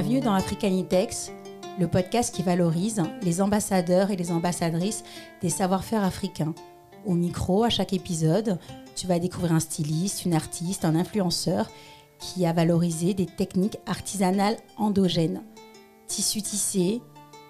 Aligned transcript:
Bienvenue 0.00 0.20
dans 0.20 0.34
Africanitex, 0.34 1.32
le 1.80 1.88
podcast 1.88 2.32
qui 2.32 2.44
valorise 2.44 3.02
les 3.20 3.42
ambassadeurs 3.42 4.12
et 4.12 4.16
les 4.16 4.30
ambassadrices 4.30 5.02
des 5.42 5.48
savoir-faire 5.48 6.04
africains. 6.04 6.54
Au 7.04 7.14
micro, 7.14 7.64
à 7.64 7.68
chaque 7.68 7.92
épisode, 7.92 8.60
tu 8.94 9.08
vas 9.08 9.18
découvrir 9.18 9.54
un 9.54 9.58
styliste, 9.58 10.24
une 10.24 10.34
artiste, 10.34 10.84
un 10.84 10.94
influenceur 10.94 11.68
qui 12.20 12.46
a 12.46 12.52
valorisé 12.52 13.12
des 13.12 13.26
techniques 13.26 13.78
artisanales 13.86 14.58
endogènes. 14.76 15.42
Tissus 16.06 16.42
tissés, 16.42 17.02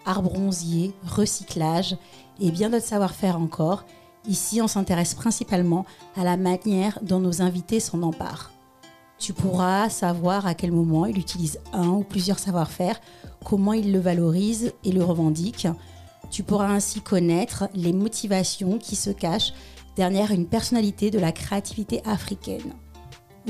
art 0.06 0.22
bronzier, 0.22 0.94
recyclage 1.06 1.98
et 2.40 2.50
bien 2.50 2.70
d'autres 2.70 2.86
savoir-faire 2.86 3.38
encore. 3.38 3.84
Ici, 4.26 4.62
on 4.62 4.68
s'intéresse 4.68 5.14
principalement 5.14 5.84
à 6.16 6.24
la 6.24 6.38
manière 6.38 6.98
dont 7.02 7.20
nos 7.20 7.42
invités 7.42 7.78
s'en 7.78 8.02
emparent. 8.02 8.52
Tu 9.18 9.32
pourras 9.32 9.88
savoir 9.88 10.46
à 10.46 10.54
quel 10.54 10.70
moment 10.70 11.06
il 11.06 11.18
utilise 11.18 11.58
un 11.72 11.88
ou 11.88 12.04
plusieurs 12.04 12.38
savoir-faire, 12.38 13.00
comment 13.44 13.72
il 13.72 13.92
le 13.92 13.98
valorise 13.98 14.72
et 14.84 14.92
le 14.92 15.02
revendique. 15.02 15.66
Tu 16.30 16.42
pourras 16.42 16.68
ainsi 16.68 17.00
connaître 17.00 17.68
les 17.74 17.92
motivations 17.92 18.78
qui 18.78 18.94
se 18.96 19.10
cachent 19.10 19.52
derrière 19.96 20.30
une 20.30 20.46
personnalité 20.46 21.10
de 21.10 21.18
la 21.18 21.32
créativité 21.32 22.00
africaine. 22.04 22.74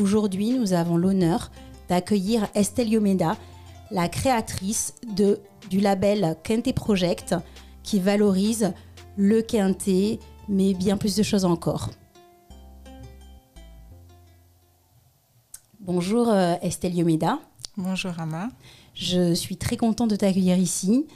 Aujourd'hui, 0.01 0.59
nous 0.59 0.73
avons 0.73 0.97
l'honneur 0.97 1.51
d'accueillir 1.89 2.49
Estelle 2.55 2.89
Yomeda, 2.89 3.37
la 3.91 4.09
créatrice 4.09 4.95
du 5.71 5.81
label 5.81 6.37
Quintet 6.45 6.73
Project, 6.73 7.35
qui 7.83 8.01
valorise 8.01 8.73
le 9.17 9.43
quintet, 9.43 10.19
mais 10.49 10.73
bien 10.73 10.97
plus 10.97 11.17
de 11.17 11.23
choses 11.23 11.45
encore. 11.45 11.91
Bonjour 15.89 16.29
euh, 16.29 16.57
Estelle 16.61 16.95
Yomeda. 16.95 17.39
Bonjour 17.79 18.13
Ama. 18.19 18.51
Je 18.93 19.33
suis 19.33 19.57
très 19.57 19.79
contente 19.79 20.11
de 20.11 20.17
t'accueillir 20.17 20.59
ici 20.59 21.07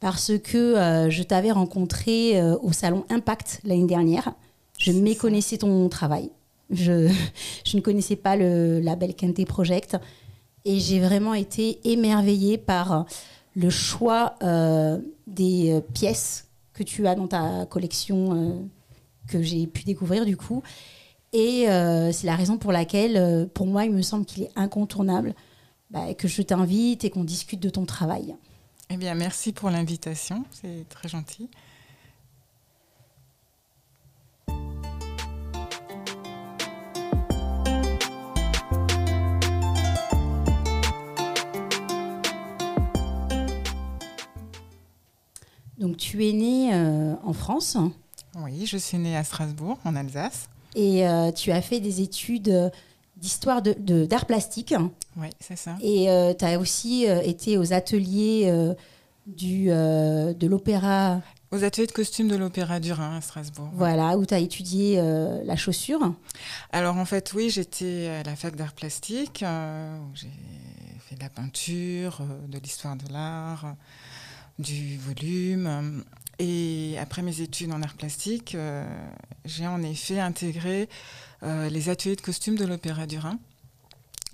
parce 0.00 0.32
que 0.42 0.56
euh, 0.56 1.10
je 1.10 1.22
t'avais 1.22 1.52
rencontré 1.52 2.40
euh, 2.40 2.56
au 2.62 2.72
salon 2.72 3.04
Impact 3.10 3.60
l'année 3.62 3.86
dernière. 3.86 4.32
Je 4.78 4.90
méconnaissais 4.90 5.58
ton 5.58 5.86
travail. 5.90 6.30
Je, 6.70 7.12
je, 7.66 7.76
ne 7.76 7.82
connaissais 7.82 8.16
pas 8.16 8.34
le 8.36 8.80
label 8.80 9.14
Quintet 9.14 9.44
Project 9.44 9.98
et 10.64 10.80
j'ai 10.80 11.00
vraiment 11.00 11.34
été 11.34 11.78
émerveillée 11.84 12.56
par 12.56 13.04
le 13.54 13.68
choix 13.68 14.36
des 15.26 15.78
pièces 15.92 16.48
que 16.72 16.82
tu 16.82 17.06
as 17.06 17.14
dans 17.16 17.26
ta 17.26 17.66
collection 17.66 18.66
que 19.28 19.42
j'ai 19.42 19.66
pu 19.66 19.84
découvrir 19.84 20.24
du 20.24 20.38
coup 20.38 20.62
et 21.32 21.68
euh, 21.68 22.12
c'est 22.12 22.26
la 22.26 22.36
raison 22.36 22.58
pour 22.58 22.72
laquelle, 22.72 23.16
euh, 23.16 23.46
pour 23.46 23.66
moi, 23.66 23.84
il 23.84 23.92
me 23.92 24.02
semble 24.02 24.26
qu'il 24.26 24.42
est 24.42 24.50
incontournable 24.54 25.34
bah, 25.90 26.12
que 26.14 26.28
je 26.28 26.42
t'invite 26.42 27.04
et 27.04 27.10
qu'on 27.10 27.24
discute 27.24 27.60
de 27.60 27.70
ton 27.70 27.86
travail. 27.86 28.34
Eh 28.90 28.96
bien, 28.96 29.14
merci 29.14 29.52
pour 29.52 29.70
l'invitation, 29.70 30.44
c'est 30.50 30.86
très 30.90 31.08
gentil. 31.08 31.48
Donc 45.78 45.96
tu 45.96 46.28
es 46.28 46.32
née 46.32 46.74
euh, 46.74 47.16
en 47.24 47.32
France 47.32 47.76
Oui, 48.36 48.66
je 48.66 48.76
suis 48.76 48.98
née 48.98 49.16
à 49.16 49.24
Strasbourg, 49.24 49.78
en 49.84 49.96
Alsace. 49.96 50.48
Et 50.74 51.06
euh, 51.06 51.30
tu 51.32 51.50
as 51.50 51.62
fait 51.62 51.80
des 51.80 52.00
études 52.00 52.48
euh, 52.48 52.70
d'histoire 53.16 53.62
d'art 53.62 53.74
de, 53.78 54.06
d'art 54.06 54.26
plastique. 54.26 54.74
Oui, 55.16 55.28
c'est 55.40 55.56
ça. 55.56 55.76
Et 55.82 56.10
euh, 56.10 56.34
tu 56.34 56.44
as 56.44 56.58
aussi 56.58 57.04
été 57.04 57.58
aux 57.58 57.72
ateliers 57.72 58.52
du, 59.26 59.66
de 59.66 60.46
l'opéra. 60.46 61.20
Aux 61.50 61.64
ateliers 61.64 61.86
de 61.86 61.92
costumes 61.92 62.28
de 62.28 62.36
l'Opéra 62.36 62.80
du 62.80 62.92
Rhin 62.92 63.18
à 63.18 63.20
Strasbourg. 63.20 63.68
Voilà, 63.74 64.16
où 64.16 64.24
tu 64.24 64.32
as 64.32 64.38
étudié 64.38 64.96
la 65.44 65.54
chaussure. 65.56 66.14
Alors 66.72 66.96
en 66.96 67.04
fait, 67.04 67.32
oui, 67.34 67.50
j'étais 67.50 68.08
à 68.08 68.22
la 68.22 68.34
fac 68.34 68.56
d'art 68.56 68.72
plastique, 68.72 69.44
où 69.44 70.16
j'ai 70.16 70.30
fait 71.06 71.14
de 71.14 71.20
la 71.20 71.28
peinture, 71.28 72.22
de 72.48 72.58
l'histoire 72.58 72.96
de 72.96 73.12
l'art, 73.12 73.76
du 74.58 74.98
volume. 74.98 76.04
Et 76.38 76.96
après 76.98 77.22
mes 77.22 77.40
études 77.40 77.72
en 77.72 77.82
art 77.82 77.94
plastique, 77.94 78.54
euh, 78.54 78.84
j'ai 79.44 79.66
en 79.66 79.82
effet 79.82 80.18
intégré 80.18 80.88
euh, 81.42 81.68
les 81.68 81.88
ateliers 81.88 82.16
de 82.16 82.20
costumes 82.20 82.56
de 82.56 82.64
l'Opéra 82.64 83.06
du 83.06 83.18
Rhin. 83.18 83.38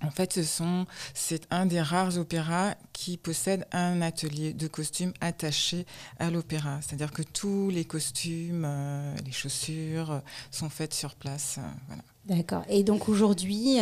En 0.01 0.11
fait, 0.11 0.41
ce 0.41 0.85
c'est 1.13 1.43
un 1.51 1.67
des 1.67 1.83
rares 1.83 2.19
opéras 2.19 2.77
qui 2.93 3.17
possède 3.17 3.67
un 3.73 4.01
atelier 4.01 4.53
de 4.53 4.69
costumes 4.69 5.13
attaché 5.21 5.87
à 6.21 6.31
l'opéra. 6.31 6.79
C'est-à-dire 6.83 7.11
que 7.11 7.23
tous 7.23 7.69
les 7.71 7.85
costumes, 7.85 8.65
euh, 8.65 9.15
les 9.27 9.33
chaussures 9.33 10.23
sont 10.53 10.71
faites 10.71 10.95
sur 10.95 11.17
place. 11.17 11.59
voilà. 11.89 12.03
D'accord. 12.27 12.63
Et 12.69 12.85
donc 12.85 13.09
aujourd'hui, 13.09 13.81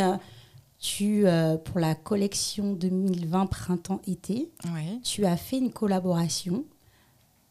tu, 0.86 1.24
pour 1.64 1.80
la 1.80 1.94
collection 1.94 2.72
2020 2.72 3.46
printemps-été, 3.46 4.48
oui. 4.72 5.00
tu 5.02 5.26
as 5.26 5.36
fait 5.36 5.58
une 5.58 5.72
collaboration 5.72 6.64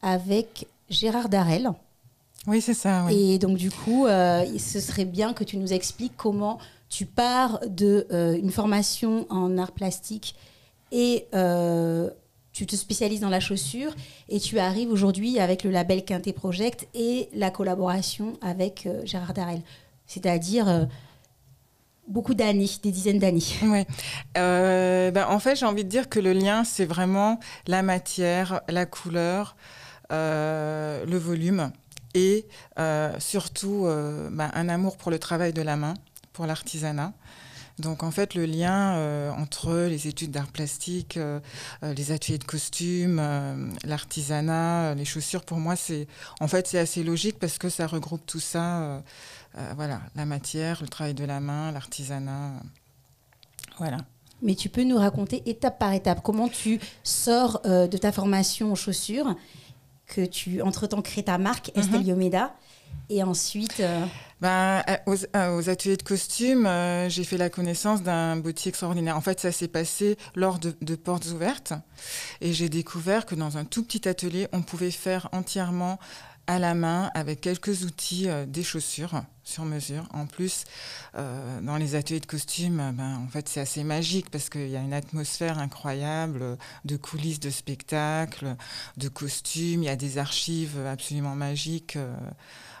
avec 0.02 0.66
Gérard 0.88 1.28
Darel. 1.28 1.70
Oui, 2.46 2.60
c'est 2.60 2.74
ça. 2.74 3.04
Oui. 3.06 3.32
Et 3.32 3.38
donc, 3.38 3.56
du 3.56 3.70
coup, 3.70 4.06
euh, 4.06 4.44
ce 4.58 4.80
serait 4.80 5.04
bien 5.04 5.32
que 5.32 5.44
tu 5.44 5.56
nous 5.56 5.72
expliques 5.72 6.16
comment 6.16 6.58
tu 6.88 7.04
pars 7.04 7.60
d'une 7.66 8.04
euh, 8.12 8.50
formation 8.50 9.26
en 9.30 9.58
art 9.58 9.72
plastique 9.72 10.36
et 10.92 11.26
euh, 11.34 12.08
tu 12.52 12.66
te 12.66 12.76
spécialises 12.76 13.20
dans 13.20 13.28
la 13.28 13.40
chaussure 13.40 13.92
et 14.28 14.38
tu 14.38 14.58
arrives 14.58 14.90
aujourd'hui 14.90 15.40
avec 15.40 15.64
le 15.64 15.70
label 15.70 16.04
Quintet 16.04 16.32
Project 16.32 16.86
et 16.94 17.28
la 17.34 17.50
collaboration 17.50 18.34
avec 18.40 18.86
euh, 18.86 19.04
Gérard 19.04 19.34
Darel. 19.34 19.60
C'est-à-dire 20.06 20.68
euh, 20.68 20.84
beaucoup 22.08 22.34
d'années, 22.34 22.68
des 22.82 22.90
dizaines 22.90 23.18
d'années. 23.18 23.42
Oui. 23.62 23.84
Euh, 24.38 25.10
ben, 25.10 25.26
en 25.28 25.38
fait, 25.38 25.56
j'ai 25.56 25.66
envie 25.66 25.84
de 25.84 25.88
dire 25.88 26.08
que 26.08 26.20
le 26.20 26.32
lien, 26.32 26.64
c'est 26.64 26.84
vraiment 26.84 27.40
la 27.66 27.82
matière, 27.82 28.60
la 28.68 28.86
couleur, 28.86 29.56
euh, 30.12 31.04
le 31.04 31.18
volume 31.18 31.72
et 32.14 32.46
euh, 32.78 33.12
surtout 33.18 33.88
bah, 34.30 34.50
un 34.54 34.68
amour 34.68 34.96
pour 34.96 35.10
le 35.10 35.18
travail 35.18 35.52
de 35.52 35.62
la 35.62 35.76
main, 35.76 35.94
pour 36.32 36.46
l'artisanat. 36.46 37.12
Donc 37.78 38.02
en 38.02 38.10
fait, 38.10 38.34
le 38.34 38.46
lien 38.46 38.94
euh, 38.96 39.30
entre 39.32 39.74
les 39.74 40.08
études 40.08 40.30
d'art 40.30 40.46
plastique, 40.46 41.18
euh, 41.18 41.40
les 41.82 42.10
ateliers 42.10 42.38
de 42.38 42.44
costumes, 42.44 43.18
euh, 43.20 43.68
l'artisanat, 43.84 44.94
les 44.94 45.04
chaussures, 45.04 45.44
pour 45.44 45.58
moi, 45.58 45.76
c'est 45.76 46.06
en 46.40 46.48
fait 46.48 46.66
c'est 46.66 46.78
assez 46.78 47.04
logique 47.04 47.38
parce 47.38 47.58
que 47.58 47.68
ça 47.68 47.86
regroupe 47.86 48.24
tout 48.26 48.40
ça. 48.40 49.02
voilà, 49.74 50.00
la 50.14 50.26
matière, 50.26 50.80
le 50.82 50.88
travail 50.88 51.14
de 51.14 51.24
la 51.24 51.40
main, 51.40 51.72
l'artisanat. 51.72 52.52
voilà. 53.78 53.98
Mais 54.42 54.54
tu 54.54 54.68
peux 54.68 54.82
nous 54.84 54.98
raconter 54.98 55.42
étape 55.46 55.78
par 55.78 55.92
étape 55.94 56.20
comment 56.22 56.48
tu 56.48 56.78
sors 57.02 57.60
de 57.64 57.96
ta 57.96 58.12
formation 58.12 58.72
en 58.72 58.74
chaussures 58.74 59.34
que 60.06 60.24
tu, 60.24 60.60
entre-temps, 60.62 61.02
crées 61.02 61.24
ta 61.24 61.38
marque, 61.38 61.70
Estelle 61.74 62.00
Mhm. 62.02 62.08
Yomeda. 62.08 62.54
Et 63.08 63.22
ensuite, 63.22 63.80
euh, 63.80 64.04
Ben, 64.40 64.82
aux, 65.06 65.14
à- 65.32 65.54
aux 65.54 65.70
ateliers 65.70 65.96
de 65.96 66.02
costumes, 66.02 66.66
euh, 66.66 67.08
j'ai 67.08 67.24
fait 67.24 67.38
la 67.38 67.48
connaissance 67.48 68.02
d'un 68.02 68.36
boutique 68.36 68.66
extraordinaire. 68.66 69.16
En 69.16 69.20
fait, 69.22 69.40
ça 69.40 69.50
s'est 69.52 69.68
passé 69.68 70.18
lors 70.34 70.58
de, 70.58 70.94
portes 70.96 71.26
ouvertes. 71.26 71.72
Et 72.42 72.52
j'ai 72.52 72.68
découvert 72.68 73.24
que 73.24 73.34
dans 73.34 73.56
un 73.56 73.64
tout 73.64 73.82
petit 73.82 74.06
atelier, 74.08 74.48
on 74.52 74.60
pouvait 74.62 74.90
faire 74.90 75.28
entièrement 75.32 75.98
à 76.48 76.58
la 76.58 76.74
main, 76.74 77.10
avec 77.14 77.40
quelques 77.40 77.82
outils, 77.84 78.28
euh, 78.28 78.44
des 78.46 78.62
chaussures 78.62 79.22
sur 79.42 79.64
mesure. 79.64 80.06
En 80.12 80.26
plus, 80.26 80.64
euh, 81.16 81.60
dans 81.60 81.76
les 81.76 81.94
ateliers 81.96 82.20
de 82.20 82.26
costumes, 82.26 82.78
euh, 82.78 82.92
ben, 82.92 83.16
en 83.26 83.28
fait, 83.28 83.48
c'est 83.48 83.60
assez 83.60 83.82
magique 83.84 84.30
parce 84.30 84.48
qu'il 84.50 84.68
y 84.68 84.76
a 84.76 84.80
une 84.80 84.92
atmosphère 84.92 85.58
incroyable 85.58 86.40
euh, 86.42 86.56
de 86.84 86.96
coulisses 86.96 87.40
de 87.40 87.50
spectacles, 87.50 88.54
de 88.96 89.08
costumes. 89.08 89.82
Il 89.82 89.86
y 89.86 89.88
a 89.88 89.96
des 89.96 90.18
archives 90.18 90.78
absolument 90.86 91.34
magiques. 91.34 91.98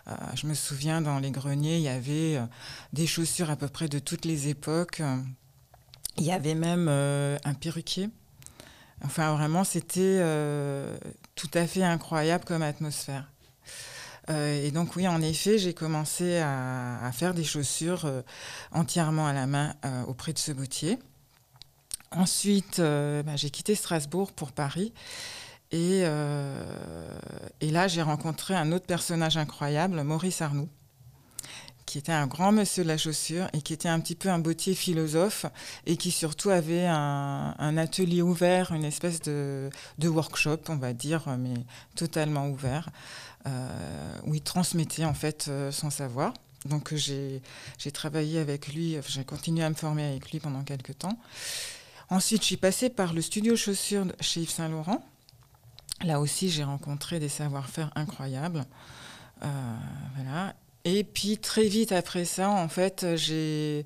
Euh, 0.08 0.10
euh, 0.10 0.14
je 0.34 0.46
me 0.46 0.54
souviens, 0.54 1.00
dans 1.00 1.18
les 1.18 1.30
greniers, 1.30 1.76
il 1.76 1.82
y 1.82 1.88
avait 1.88 2.36
euh, 2.36 2.46
des 2.92 3.06
chaussures 3.06 3.50
à 3.50 3.56
peu 3.56 3.68
près 3.68 3.88
de 3.88 3.98
toutes 3.98 4.24
les 4.24 4.48
époques. 4.48 5.02
Il 6.18 6.24
y 6.24 6.32
avait 6.32 6.54
même 6.54 6.86
euh, 6.88 7.36
un 7.44 7.54
perruquier. 7.54 8.08
Enfin, 9.04 9.34
vraiment, 9.36 9.64
c'était 9.64 10.00
euh, 10.00 10.96
tout 11.34 11.50
à 11.54 11.66
fait 11.66 11.82
incroyable 11.82 12.44
comme 12.44 12.62
atmosphère. 12.62 13.30
Euh, 14.30 14.64
et 14.64 14.70
donc, 14.70 14.96
oui, 14.96 15.06
en 15.06 15.20
effet, 15.22 15.58
j'ai 15.58 15.74
commencé 15.74 16.38
à, 16.38 17.10
faire 17.12 17.34
des 17.34 17.44
chaussures 17.44 18.06
euh, 18.06 18.22
entièrement 18.72 19.26
à 19.26 19.32
la 19.32 19.46
main 19.46 19.74
euh, 19.84 20.02
auprès 20.04 20.32
de 20.32 20.38
ce 20.38 20.52
boutier. 20.52 20.98
Ensuite, 22.10 22.78
euh, 22.78 23.22
bah, 23.22 23.36
j'ai 23.36 23.50
quitté 23.50 23.74
Strasbourg 23.74 24.32
pour 24.32 24.52
Paris. 24.52 24.92
Et, 25.72 26.02
euh, 26.04 27.18
et 27.60 27.70
là, 27.70 27.88
j'ai 27.88 28.02
rencontré 28.02 28.54
un 28.54 28.70
autre 28.72 28.86
personnage 28.86 29.36
incroyable, 29.36 30.02
Maurice 30.02 30.40
Arnoux, 30.40 30.68
qui 31.86 31.98
était 31.98 32.12
un 32.12 32.28
grand 32.28 32.52
monsieur 32.52 32.84
de 32.84 32.88
la 32.88 32.96
chaussure 32.96 33.48
et 33.52 33.62
qui 33.62 33.72
était 33.72 33.88
un 33.88 33.98
petit 33.98 34.14
peu 34.14 34.28
un 34.28 34.38
bottier 34.38 34.74
philosophe 34.74 35.46
et 35.84 35.96
qui 35.96 36.12
surtout 36.12 36.50
avait 36.50 36.86
un, 36.86 37.76
atelier 37.76 38.22
ouvert, 38.22 38.72
une 38.72 38.84
espèce 38.84 39.20
de, 39.22 39.70
workshop, 40.04 40.60
on 40.68 40.76
va 40.76 40.92
dire, 40.92 41.24
mais 41.38 41.54
totalement 41.96 42.48
ouvert, 42.48 42.90
euh, 43.46 44.18
où 44.24 44.34
il 44.34 44.42
transmettait 44.42 45.04
en 45.04 45.14
fait 45.14 45.46
euh, 45.48 45.72
son 45.72 45.90
savoir. 45.90 46.32
Donc 46.64 46.94
j'ai 46.94 47.42
travaillé 47.92 48.38
avec 48.38 48.68
lui, 48.68 48.96
j'ai 49.06 49.24
continué 49.24 49.64
à 49.64 49.70
me 49.70 49.74
former 49.74 50.04
avec 50.04 50.30
lui 50.30 50.38
pendant 50.40 50.62
quelques 50.62 50.98
temps. 50.98 51.18
Ensuite, 52.08 52.42
je 52.42 52.46
suis 52.46 52.56
passée 52.56 52.88
par 52.88 53.12
le 53.12 53.20
studio 53.20 53.56
chaussures 53.56 54.06
chez 54.20 54.42
Yves 54.42 54.50
Saint 54.50 54.68
Laurent. 54.68 55.04
Là 56.04 56.20
aussi, 56.20 56.50
j'ai 56.50 56.64
rencontré 56.64 57.18
des 57.18 57.28
savoir-faire 57.28 57.90
incroyables. 57.94 58.64
Euh, 59.42 59.76
voilà. 60.16 60.54
Et 60.84 61.02
puis 61.02 61.38
très 61.38 61.66
vite 61.66 61.90
après 61.90 62.24
ça, 62.24 62.48
en 62.48 62.68
fait, 62.68 63.04
j'ai 63.16 63.84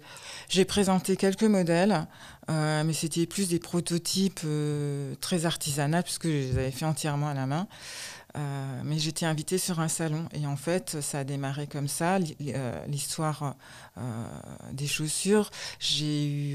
présenté 0.67 1.17
quelques 1.17 1.45
modèles, 1.45 2.07
euh, 2.51 2.85
mais 2.85 2.93
c'était 2.93 3.25
plus 3.27 3.49
des 3.49 3.59
prototypes 3.59 4.41
euh, 4.45 5.15
très 5.21 5.47
artisanaux 5.47 6.03
puisque 6.03 6.27
je 6.27 6.33
les 6.33 6.59
avais 6.59 6.71
fait 6.71 6.85
entièrement 6.85 7.29
à 7.29 7.35
la 7.35 7.47
main. 7.47 7.69
Mais 8.85 8.99
j'étais 8.99 9.27
invitée 9.27 9.59
sur 9.59 9.81
un 9.81 9.89
salon 9.89 10.29
et 10.33 10.47
en 10.47 10.55
fait, 10.55 11.01
ça 11.01 11.21
a 11.21 11.25
démarré 11.25 11.67
comme 11.67 11.89
ça, 11.89 12.21
l'histoire 12.87 13.57
des 14.73 14.87
chaussures. 14.87 15.51
J'ai 15.81 16.29
eu 16.29 16.55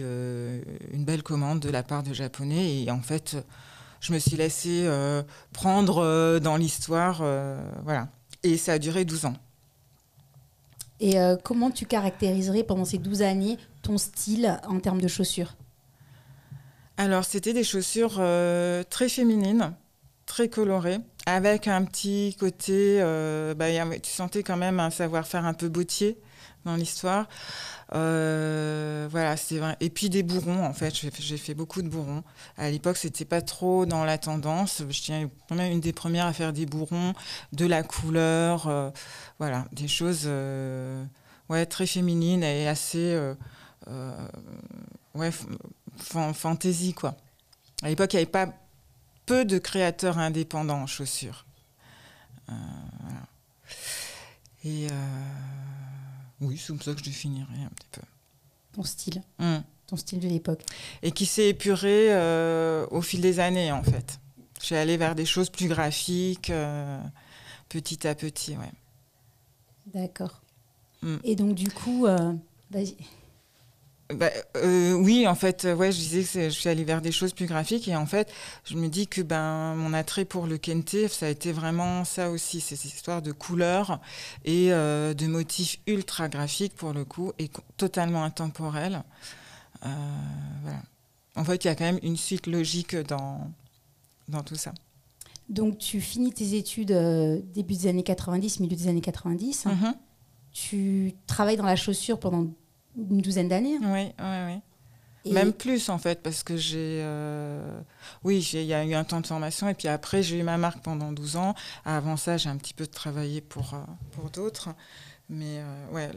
une 0.94 1.04
belle 1.04 1.22
commande 1.22 1.60
de 1.60 1.70
la 1.70 1.84
part 1.84 2.02
de 2.02 2.14
Japonais 2.14 2.84
et 2.84 2.92
en 2.92 3.02
fait, 3.02 3.36
je 4.06 4.14
me 4.14 4.20
suis 4.20 4.38
laissée 4.38 4.90
prendre 5.54 6.40
dans 6.40 6.58
l'histoire, 6.58 7.24
voilà. 7.84 8.08
Et 8.44 8.58
ça 8.58 8.74
a 8.74 8.80
duré 8.80 9.06
12 9.06 9.26
ans. 9.26 9.34
Et 11.00 11.20
euh, 11.20 11.36
comment 11.42 11.72
tu 11.72 11.86
caractériserais 11.86 12.64
pendant 12.64 12.86
ces 12.86 12.98
12 12.98 13.22
années 13.22 13.58
ton 13.82 13.98
style 13.98 14.60
en 14.68 14.80
termes 14.80 15.02
de 15.02 15.08
chaussures? 15.08 15.56
Alors, 16.98 17.26
c'était 17.26 17.54
des 17.54 17.66
chaussures 17.66 18.16
euh, 18.20 18.84
très 18.90 19.10
féminines, 19.10 19.74
très 20.26 20.48
colorées, 20.48 21.00
avec 21.26 21.68
un 21.68 21.84
petit 21.84 22.38
côté. 22.40 23.02
Euh, 23.02 23.54
bah, 23.54 23.66
tu 24.02 24.12
sentais 24.12 24.44
quand 24.44 24.56
même 24.56 24.80
un 24.80 24.90
savoir-faire 24.90 25.46
un 25.46 25.54
peu 25.54 25.68
bottier 25.68 26.18
l'histoire. 26.74 27.28
voilà, 27.92 29.38
c'est 29.38 29.60
vrai. 29.60 29.78
Et 29.80 29.92
puis 29.92 30.10
des 30.10 30.24
bourrons, 30.24 30.66
en 30.66 30.74
fait. 30.74 30.94
J'ai 30.96 31.38
fait 31.38 31.54
beaucoup 31.54 31.84
de 31.84 31.90
bourrons. 31.90 32.24
À 32.58 32.72
l'époque, 32.72 32.98
c'était 32.98 33.26
pas 33.26 33.42
trop 33.42 33.86
dans 33.86 34.04
la 34.04 34.18
tendance. 34.18 34.82
Je 34.90 35.02
tiens 35.02 35.30
quand 35.48 35.56
même 35.56 35.72
une 35.72 35.82
des 35.82 35.94
premières 35.94 36.26
à 36.26 36.34
faire 36.34 36.54
des 36.54 36.66
bourrons, 36.66 37.14
de 37.54 37.68
la 37.68 37.84
couleur. 37.84 38.92
Voilà, 39.38 39.66
des 39.74 39.88
choses 39.88 40.24
euh, 40.26 41.04
ouais, 41.50 41.66
très 41.66 41.86
féminines 41.86 42.44
et 42.44 42.68
assez 42.68 43.14
euh, 43.14 43.36
euh, 43.88 44.28
ouais, 45.14 45.32
fantaisie, 45.98 46.94
quoi. 46.94 47.16
À 47.84 47.90
l'époque, 47.90 48.14
il 48.14 48.18
n'y 48.18 48.22
avait 48.24 48.32
pas 48.32 48.54
peu 49.26 49.44
de 49.44 49.58
créateurs 49.58 50.18
indépendants 50.20 50.84
en 50.84 50.88
chaussures. 50.88 51.46
Et 54.64 54.88
oui, 56.42 56.58
c'est 56.58 56.68
comme 56.68 56.82
ça 56.82 56.94
que 56.94 57.00
je 57.00 57.06
définirais 57.06 57.64
un 57.64 57.70
petit 57.70 57.88
peu. 57.92 58.02
Ton 58.74 58.84
style. 58.84 59.22
Hum. 59.40 59.64
Ton 59.88 59.98
style 59.98 60.20
de 60.20 60.28
l'époque. 60.28 60.64
Et 61.04 61.12
qui 61.12 61.26
s'est 61.26 61.50
épuré 61.50 62.10
au 62.90 63.02
fil 63.02 63.22
des 63.22 63.40
années, 63.40 63.72
en 63.72 63.84
fait. 63.84 64.20
Je 64.60 64.66
suis 64.66 64.76
allée 64.76 64.98
vers 64.98 65.14
des 65.14 65.26
choses 65.26 65.50
plus 65.50 65.68
graphiques, 65.68 66.52
petit 67.70 68.08
à 68.08 68.16
petit, 68.16 68.58
ouais. 68.58 68.72
D'accord. 69.94 70.42
Mm. 71.02 71.18
Et 71.24 71.36
donc, 71.36 71.56
du 71.56 71.70
coup, 71.70 72.06
euh, 72.06 72.34
vas-y. 72.72 72.96
Bah, 74.14 74.30
euh, 74.58 74.94
oui, 74.94 75.28
en 75.28 75.34
fait, 75.34 75.64
ouais, 75.64 75.92
je 75.92 75.98
disais 75.98 76.24
que 76.24 76.50
je 76.50 76.54
suis 76.54 76.70
allée 76.70 76.84
vers 76.84 77.02
des 77.02 77.12
choses 77.12 77.34
plus 77.34 77.48
graphiques 77.48 77.88
et 77.88 77.96
en 77.96 78.06
fait, 78.06 78.32
je 78.64 78.76
me 78.76 78.88
dis 78.88 79.08
que 79.08 79.22
ben 79.22 79.74
mon 79.76 79.94
attrait 79.94 80.26
pour 80.26 80.46
le 80.46 80.60
kente, 80.60 81.08
ça 81.10 81.26
a 81.26 81.30
été 81.30 81.52
vraiment 81.52 82.06
ça 82.06 82.30
aussi, 82.30 82.62
cette 82.62 82.86
histoire 82.86 83.24
de 83.24 83.32
couleurs 83.32 84.00
et 84.44 84.72
euh, 84.72 85.16
de 85.16 85.26
motifs 85.26 85.80
ultra 85.88 86.30
graphiques 86.30 86.76
pour 86.76 86.94
le 86.94 87.04
coup 87.04 87.34
et 87.40 87.50
totalement 87.78 88.24
intemporels. 88.24 89.04
voilà. 89.82 90.82
En 91.36 91.44
fait, 91.44 91.66
il 91.66 91.68
y 91.68 91.72
a 91.72 91.76
quand 91.76 91.86
même 91.86 92.00
une 92.04 92.18
suite 92.18 92.48
logique 92.48 92.96
dans 92.96 93.52
dans 94.28 94.44
tout 94.44 94.56
ça. 94.56 94.74
Donc, 95.50 95.78
tu 95.78 96.02
finis 96.02 96.32
tes 96.32 96.56
études 96.56 96.92
euh, 96.92 97.40
début 97.54 97.76
des 97.76 97.88
années 97.88 98.04
90, 98.04 98.60
milieu 98.62 98.76
des 98.76 98.88
années 98.88 99.02
90. 99.02 99.66
Mhm. 99.66 99.94
Tu 100.52 101.14
travailles 101.28 101.58
dans 101.58 101.66
la 101.66 101.76
chaussure 101.76 102.20
pendant 102.20 102.48
une 102.98 103.22
douzaine 103.22 103.48
d'années. 103.48 103.78
Oui, 103.82 104.12
oui, 104.20 104.62
oui. 105.26 105.34
Même 105.34 105.54
plus 105.54 105.90
en 105.90 105.98
fait, 105.98 106.22
parce 106.22 106.44
que 106.44 106.56
j'ai. 106.56 107.00
Euh, 107.02 107.80
oui, 108.24 108.48
il 108.54 108.64
y 108.64 108.74
a 108.74 108.86
eu 108.86 108.94
un 108.94 109.04
temps 109.04 109.22
de 109.22 109.26
formation 109.28 109.68
et 109.68 109.74
puis 109.74 109.88
après 109.88 110.22
j'ai 110.22 110.38
eu 110.38 110.44
ma 110.44 110.58
marque 110.58 110.84
pendant 110.84 111.12
12 111.12 111.36
ans. 111.38 111.56
Avant 111.84 112.16
ça, 112.16 112.38
j'ai 112.38 112.50
un 112.50 112.58
petit 112.58 112.76
peu 112.76 112.86
travaillé 112.86 113.42
pour, 113.42 113.74
euh, 113.74 113.78
pour 114.12 114.30
d'autres. 114.30 114.70
Mais 115.28 115.64
ouais, 115.92 116.12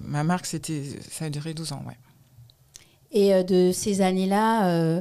ma 0.00 0.24
marque, 0.24 0.46
c'était, 0.46 0.82
ça 1.08 1.26
a 1.26 1.30
duré 1.30 1.54
12 1.54 1.72
ans, 1.72 1.84
ouais. 1.86 1.96
Et 3.12 3.44
de 3.44 3.70
ces 3.70 4.00
années-là, 4.00 5.00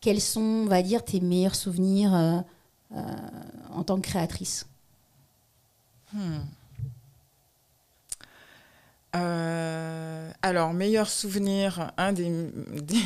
quels 0.00 0.20
sont, 0.20 0.40
on 0.40 0.66
va 0.66 0.82
dire, 0.82 1.04
tes 1.04 1.18
meilleurs 1.18 1.56
souvenirs 1.56 2.14
euh, 2.94 3.04
en 3.70 3.84
tant 3.84 3.96
que 3.96 4.02
créatrice? 4.02 4.66
Hmm. 6.12 6.38
Euh, 9.16 10.30
alors, 10.42 10.72
meilleur 10.72 11.08
souvenir, 11.08 11.92
un 11.96 12.12
des, 12.14 12.30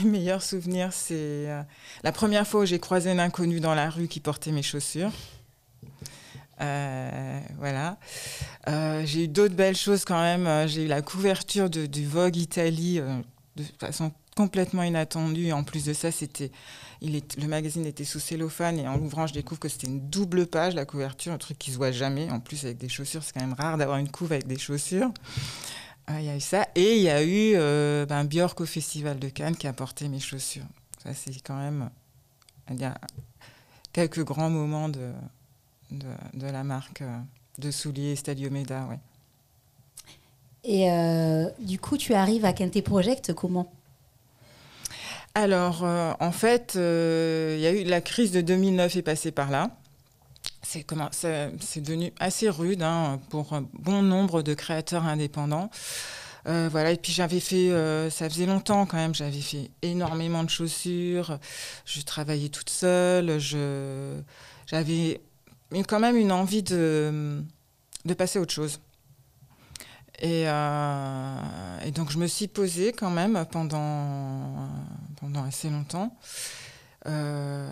meilleurs 0.05 0.43
souvenirs, 0.43 0.93
c'est 0.93 1.15
euh, 1.15 1.63
la 2.03 2.13
première 2.13 2.47
fois 2.47 2.63
où 2.63 2.65
j'ai 2.65 2.79
croisé 2.79 3.11
un 3.11 3.19
inconnu 3.19 3.61
dans 3.61 3.75
la 3.75 3.89
rue 3.91 4.09
qui 4.09 4.21
portait 4.21 4.53
mes 4.53 4.63
chaussures. 4.63 5.13
voilà. 6.59 7.99
j'ai 9.05 9.25
eu 9.25 9.29
d'autres 9.29 9.55
belles 9.55 9.77
choses 9.77 10.05
quand 10.05 10.21
même. 10.21 10.69
J'ai 10.69 10.85
eu 10.85 10.89
la 10.89 11.03
couverture 11.03 11.71
de, 11.71 11.87
du 11.87 12.07
Vogue 12.07 12.37
Italie 12.37 13.01
de 13.57 13.65
façon 13.79 14.13
complètement 14.37 14.83
inattendue. 14.83 15.53
En 15.53 15.65
plus 15.65 15.85
de 15.85 15.93
ça, 15.93 16.11
c'était 16.11 16.51
le 17.03 17.49
magazine 17.49 17.85
était 17.85 18.05
sous 18.05 18.21
cellophane 18.21 18.79
et 18.79 18.87
en 18.87 18.97
l'ouvrant, 18.97 19.27
je 19.27 19.35
découvre 19.35 19.59
que 19.59 19.69
c'était 19.69 19.89
une 19.89 20.09
double 20.09 20.47
page, 20.47 20.75
la 20.75 20.85
couverture, 20.85 21.33
un 21.33 21.39
truc 21.39 21.59
qui 21.59 21.73
se 21.73 21.77
voit 21.77 21.91
jamais. 21.91 22.31
En 22.31 22.39
plus, 22.39 22.65
avec 22.65 22.79
des 22.79 22.89
chaussures, 22.89 23.25
c'est 23.25 23.33
quand 23.33 23.41
même 23.41 23.55
rare 23.55 23.77
d'avoir 23.77 23.99
une 23.99 24.09
couve 24.09 24.33
avec 24.33 24.47
des 24.47 24.59
chaussures. 24.59 25.11
Ah, 26.07 26.21
il 26.21 26.27
y 26.27 26.31
a 26.31 26.37
eu 26.37 26.41
ça. 26.41 26.67
Et 26.75 26.97
il 26.97 27.03
y 27.03 27.11
a 27.11 27.23
eu 27.23 27.55
euh, 27.55 28.07
ben, 28.07 28.25
Björk 28.25 28.61
au 28.61 28.67
Festival 28.67 29.19
de 29.19 29.29
Cannes 29.29 29.57
qui 29.57 29.67
a 29.67 29.73
porté 29.73 30.09
mes 30.09 30.21
chaussures. 30.21 30.67
Ça, 31.03 31.15
c'est 31.15 31.41
quand 31.43 31.57
même 31.57 31.91
a 32.83 32.95
quelques 33.93 34.25
grands 34.25 34.51
moments 34.51 34.89
de, 34.89 35.13
de, 35.91 36.47
la 36.47 36.65
marque 36.65 37.03
euh, 37.03 37.19
de 37.59 37.71
souliers 37.71 38.17
Stadio 38.17 38.51
Meda. 38.51 38.87
Ouais. 38.87 38.99
Et 40.65 40.91
euh, 40.91 41.51
du 41.59 41.79
coup, 41.79 41.99
tu 41.99 42.15
arrives 42.15 42.45
à 42.45 42.53
Quintet 42.53 42.83
Project 42.83 43.35
comment? 43.35 43.71
Alors, 45.35 45.83
euh, 45.83 46.13
en 46.21 46.33
fait, 46.33 46.73
il 46.75 47.61
y 47.61 47.67
a 47.67 47.73
eu 47.73 47.85
la 47.85 48.01
crise 48.01 48.33
de 48.33 48.41
2009 48.41 48.97
est 48.97 49.03
passée 49.03 49.33
par 49.33 49.51
là. 49.51 49.71
C'est 51.11 51.81
devenu 51.81 52.13
assez 52.19 52.49
rude 52.49 52.83
hein, 52.83 53.21
pour 53.31 53.61
bon 53.73 54.03
nombre 54.03 54.43
de 54.43 54.55
créateurs 54.55 55.05
indépendants. 55.05 55.71
Euh, 56.49 56.69
voilà, 56.71 56.91
et 56.91 56.97
puis 56.97 57.13
j'avais 57.13 57.39
fait, 57.39 57.71
ça 58.11 58.29
faisait 58.29 58.47
longtemps 58.47 58.85
quand 58.87 58.97
même, 58.97 59.15
j'avais 59.15 59.41
fait 59.41 59.71
énormément 59.83 60.43
de 60.43 60.51
chaussures, 60.51 61.39
je 61.85 62.01
travaillais 62.03 62.49
toute 62.49 62.71
seule, 62.71 63.39
j'avais 64.67 65.21
quand 65.87 66.01
même 66.01 66.17
une 66.17 66.33
envie 66.33 66.65
de, 66.65 67.43
de 68.05 68.15
passer 68.15 68.41
à 68.41 68.43
autre 68.43 68.53
chose. 68.53 68.81
Euh, 70.23 71.39
et, 71.85 71.91
donc 71.91 72.11
je 72.11 72.19
me 72.19 72.27
suis 72.27 72.47
posée 72.47 72.93
quand 72.93 73.11
même 73.11 73.45
pendant, 73.51 74.69
pendant 75.21 75.45
assez 75.45 75.69
longtemps. 75.69 76.17
Euh, 77.07 77.69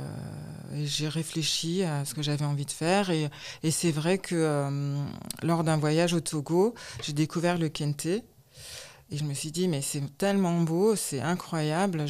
j'ai 0.82 1.08
réfléchi 1.08 1.82
à 1.82 2.04
ce 2.04 2.14
que 2.14 2.22
j'avais 2.22 2.44
envie 2.44 2.66
de 2.66 2.70
faire. 2.70 3.10
Et, 3.10 3.30
c'est 3.70 3.92
vrai 3.92 4.18
que 4.18 4.34
euh, 4.34 5.04
lors 5.42 5.64
d'un 5.64 5.76
voyage 5.76 6.14
au 6.14 6.20
Togo, 6.20 6.74
j'ai 7.02 7.12
découvert 7.12 7.58
le 7.58 7.68
kente. 7.68 8.06
Et 8.06 9.16
je 9.16 9.24
me 9.24 9.34
suis 9.34 9.50
dit, 9.50 9.66
mais 9.66 9.82
c'est 9.82 10.02
tellement 10.18 10.60
beau, 10.60 10.94
c'est 10.94 11.20
incroyable, 11.20 12.04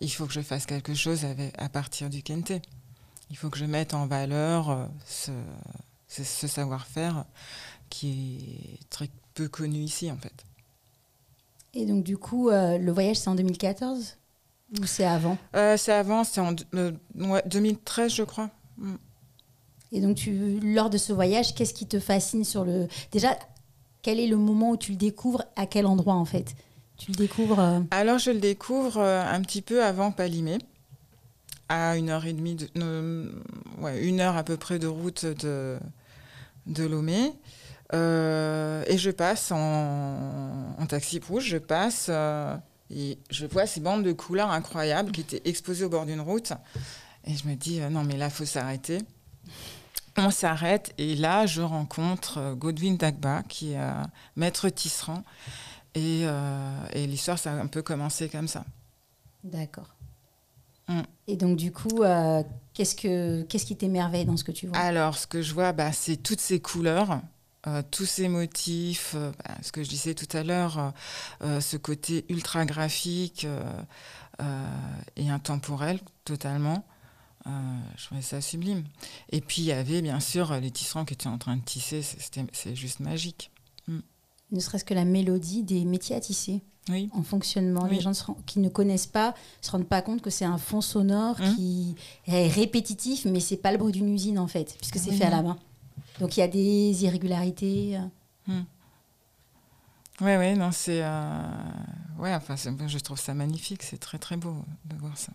il 0.00 0.10
faut 0.10 0.26
que 0.26 0.32
je 0.32 0.40
fasse 0.40 0.66
quelque 0.66 0.94
chose 0.94 1.24
à 1.56 1.68
partir 1.68 2.10
du 2.10 2.22
kente. 2.22 2.52
Il 3.30 3.36
faut 3.36 3.48
que 3.48 3.58
je 3.58 3.64
mette 3.64 3.94
en 3.94 4.08
valeur 4.08 4.88
ce, 5.06 5.30
ce 6.08 6.48
savoir-faire 6.48 7.24
qui 7.90 8.78
est 8.80 8.88
très 8.88 9.10
peu 9.34 9.48
connu 9.48 9.78
ici 9.78 10.10
en 10.10 10.16
fait. 10.16 10.44
Et 11.74 11.86
donc 11.86 12.04
du 12.04 12.16
coup, 12.16 12.48
euh, 12.48 12.78
le 12.78 12.92
voyage 12.92 13.16
c'est 13.16 13.28
en 13.28 13.34
2014 13.34 14.16
ou 14.78 14.86
c'est 14.86 15.04
avant 15.04 15.36
euh, 15.56 15.76
C'est 15.76 15.92
avant, 15.92 16.24
c'est 16.24 16.40
en 16.40 16.52
2013 16.52 18.12
euh, 18.12 18.14
je 18.14 18.22
crois. 18.22 18.50
Mm. 18.78 18.94
Et 19.92 20.00
donc 20.00 20.16
tu, 20.16 20.60
lors 20.60 20.90
de 20.90 20.98
ce 20.98 21.12
voyage, 21.12 21.54
qu'est-ce 21.54 21.74
qui 21.74 21.86
te 21.86 21.98
fascine 21.98 22.44
sur 22.44 22.64
le... 22.64 22.86
Déjà, 23.10 23.36
quel 24.02 24.20
est 24.20 24.28
le 24.28 24.36
moment 24.36 24.70
où 24.70 24.76
tu 24.76 24.92
le 24.92 24.96
découvres 24.96 25.44
À 25.56 25.66
quel 25.66 25.86
endroit 25.86 26.14
en 26.14 26.24
fait? 26.24 26.54
Tu 26.96 27.10
le 27.10 27.16
découvres 27.16 27.58
euh, 27.58 27.80
Alors 27.90 28.18
je 28.18 28.30
le 28.30 28.38
découvre 28.38 29.00
un 29.00 29.40
petit 29.40 29.62
peu 29.62 29.82
avant 29.82 30.12
Palimé, 30.12 30.58
à 31.68 31.96
une 31.96 32.10
heure 32.10 32.24
et 32.24 32.32
demie, 32.32 32.54
de, 32.54 33.32
ouais, 33.80 34.00
une 34.04 34.20
heure 34.20 34.36
à 34.36 34.44
peu 34.44 34.56
près 34.56 34.78
de 34.78 34.86
route 34.86 35.24
de, 35.26 35.78
de 36.66 36.84
Lomé. 36.84 37.32
Et 37.92 38.96
je 38.98 39.10
passe 39.10 39.50
en, 39.50 40.76
en, 40.78 40.86
taxi 40.86 41.20
rouge, 41.26 41.46
je 41.46 41.58
passe 41.58 42.08
et 42.94 43.18
je 43.30 43.46
vois 43.46 43.66
ces 43.66 43.80
bandes 43.80 44.04
de 44.04 44.12
couleurs 44.12 44.50
incroyables 44.50 45.12
qui 45.12 45.20
étaient 45.20 45.42
exposées 45.44 45.84
au 45.84 45.88
bord 45.88 46.06
d'une 46.06 46.20
route. 46.20 46.52
Et 47.24 47.34
je 47.34 47.46
me 47.46 47.54
dis, 47.54 47.80
non 47.80 48.02
mais 48.04 48.16
là, 48.16 48.30
faut 48.30 48.44
s'arrêter. 48.44 48.98
On 50.16 50.30
s'arrête 50.30 50.92
et 50.98 51.14
là, 51.14 51.46
je 51.46 51.62
rencontre 51.62 52.38
euh, 52.38 52.54
Godwin 52.54 52.96
Dagba, 52.96 53.42
qui 53.48 53.72
est 53.72 53.78
euh, 53.78 54.02
maître 54.36 54.68
tisserand. 54.68 55.22
Et, 55.94 56.22
euh, 56.24 56.86
et 56.92 57.06
l'histoire, 57.06 57.38
ça 57.38 57.52
a 57.52 57.54
un 57.54 57.66
peu 57.66 57.82
commencé 57.82 58.28
comme 58.28 58.48
ça. 58.48 58.64
D'accord. 59.44 59.88
Mm. 60.88 61.00
Et 61.28 61.36
donc, 61.36 61.56
du 61.56 61.72
coup, 61.72 62.02
qu'est-ce, 62.74 62.94
que, 62.94 63.42
qu'est-ce 63.42 63.64
qui 63.64 63.76
t'émerveille 63.76 64.24
dans 64.24 64.36
ce 64.36 64.44
que 64.44 64.52
tu 64.52 64.66
vois? 64.66 64.76
Alors, 64.76 65.16
ce 65.16 65.26
que 65.26 65.42
je 65.42 65.54
vois, 65.54 65.72
bah, 65.72 65.92
c'est 65.92 66.16
toutes 66.16 66.40
ces 66.40 66.60
couleurs. 66.60 67.20
Tous 67.90 68.06
ces 68.06 68.28
motifs, 68.28 69.14
bah, 69.14 69.54
ce 69.62 69.72
que 69.72 69.82
je 69.82 69.88
disais 69.88 70.14
tout 70.14 70.36
à 70.36 70.42
l'heure, 70.42 70.92
ce 71.42 71.76
côté 71.76 72.24
ultra 72.28 72.64
graphique 72.64 73.46
et 75.16 75.28
intemporel 75.28 76.00
totalement. 76.24 76.84
Euh, 77.46 77.50
je 77.96 78.06
trouvais 78.06 78.22
ça 78.22 78.40
sublime. 78.40 78.84
Et 79.30 79.40
puis 79.40 79.62
il 79.62 79.66
y 79.66 79.72
avait 79.72 80.02
bien 80.02 80.20
sûr 80.20 80.52
les 80.60 80.70
tisserands 80.70 81.04
qui 81.04 81.14
étaient 81.14 81.26
en 81.26 81.38
train 81.38 81.56
de 81.56 81.62
tisser, 81.62 82.02
c'est 82.02 82.76
juste 82.76 83.00
magique. 83.00 83.50
Mm. 83.88 84.00
Ne 84.52 84.60
serait-ce 84.60 84.84
que 84.84 84.94
la 84.94 85.04
mélodie 85.04 85.62
des 85.62 85.84
métiers 85.84 86.16
à 86.16 86.20
tisser. 86.20 86.62
En 87.12 87.22
fonctionnement. 87.22 87.84
Les 87.84 88.00
gens 88.00 88.10
qui 88.46 88.58
ne 88.58 88.68
connaissent 88.68 89.06
pas 89.06 89.28
ne 89.28 89.66
se 89.66 89.70
rendent 89.70 89.86
pas 89.86 90.02
compte 90.02 90.22
que 90.22 90.30
c'est 90.30 90.44
un 90.44 90.58
fond 90.58 90.80
sonore 90.80 91.40
mm. 91.40 91.54
qui 91.54 91.94
est 92.26 92.48
répétitif, 92.48 93.26
mais 93.26 93.38
c'est 93.38 93.58
pas 93.58 93.70
le 93.70 93.78
bruit 93.78 93.92
d'une 93.92 94.12
usine 94.12 94.40
en 94.40 94.48
fait, 94.48 94.76
puisque 94.76 94.98
c'est 94.98 95.12
fait 95.12 95.24
à 95.24 95.30
la 95.30 95.42
main. 95.42 95.58
Donc 96.20 96.36
il 96.36 96.40
y 96.40 96.42
a 96.42 96.48
des 96.48 97.04
irrégularités. 97.04 97.98
Oui, 98.46 98.54
mm. 98.54 98.64
Ouais, 100.20 100.36
ouais, 100.36 100.54
non, 100.54 100.70
c'est. 100.70 101.02
Euh, 101.02 101.42
ouais, 102.18 102.34
enfin, 102.34 102.54
je 102.56 102.98
trouve 102.98 103.18
ça 103.18 103.32
magnifique, 103.32 103.82
c'est 103.82 103.96
très, 103.96 104.18
très 104.18 104.36
beau 104.36 104.54
de 104.84 104.96
voir 104.96 105.16
ça. 105.16 105.32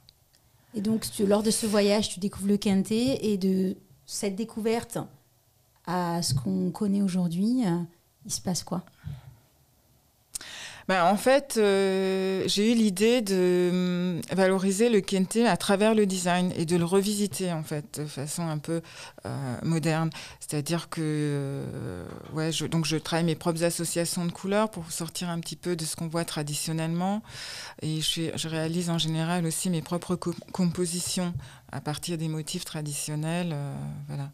Et 0.75 0.81
donc, 0.81 1.05
lors 1.19 1.41
de 1.41 1.51
ce 1.51 1.65
voyage, 1.65 2.09
tu 2.09 2.19
découvres 2.19 2.49
le 2.49 2.57
quintet 2.57 3.25
et 3.25 3.37
de 3.37 3.75
cette 4.05 4.35
découverte 4.35 4.99
à 5.87 6.21
ce 6.21 6.33
qu'on 6.33 6.69
connaît 6.69 7.01
aujourd'hui, 7.01 7.63
euh, 7.65 7.79
il 8.25 8.31
se 8.31 8.41
passe 8.41 8.63
quoi? 8.63 8.83
Ben, 10.87 11.03
en 11.05 11.17
fait, 11.17 11.55
euh, 11.57 12.43
j'ai 12.45 12.71
eu 12.71 12.75
l'idée 12.75 13.21
de 13.21 13.69
hum, 13.71 14.21
valoriser 14.31 14.89
le 14.89 15.01
kente 15.01 15.37
à 15.37 15.57
travers 15.57 15.95
le 15.95 16.05
design 16.05 16.53
et 16.55 16.65
de 16.65 16.77
le 16.77 16.85
revisiter 16.85 17.51
en 17.51 17.63
fait 17.63 17.99
de 17.99 18.05
façon 18.05 18.47
un 18.47 18.59
peu 18.59 18.81
euh, 19.25 19.55
moderne. 19.63 20.11
C'est-à-dire 20.39 20.89
que 20.89 21.01
euh, 21.01 22.05
ouais, 22.33 22.51
je, 22.51 22.67
donc 22.67 22.85
je 22.85 22.97
travaille 22.97 23.25
mes 23.25 23.35
propres 23.35 23.63
associations 23.63 24.25
de 24.25 24.31
couleurs 24.31 24.69
pour 24.69 24.91
sortir 24.91 25.29
un 25.29 25.39
petit 25.39 25.55
peu 25.55 25.75
de 25.75 25.85
ce 25.85 25.95
qu'on 25.95 26.07
voit 26.07 26.25
traditionnellement 26.25 27.23
et 27.81 28.01
je, 28.01 28.29
je, 28.35 28.47
réalise 28.47 28.91
en 28.91 28.99
général 28.99 29.45
aussi 29.47 29.71
mes 29.71 29.81
propres 29.81 30.15
compositions 30.15 31.33
à 31.71 31.81
partir 31.81 32.17
des 32.17 32.27
motifs 32.27 32.63
traditionnels. 32.63 33.55
voilà. 34.07 34.29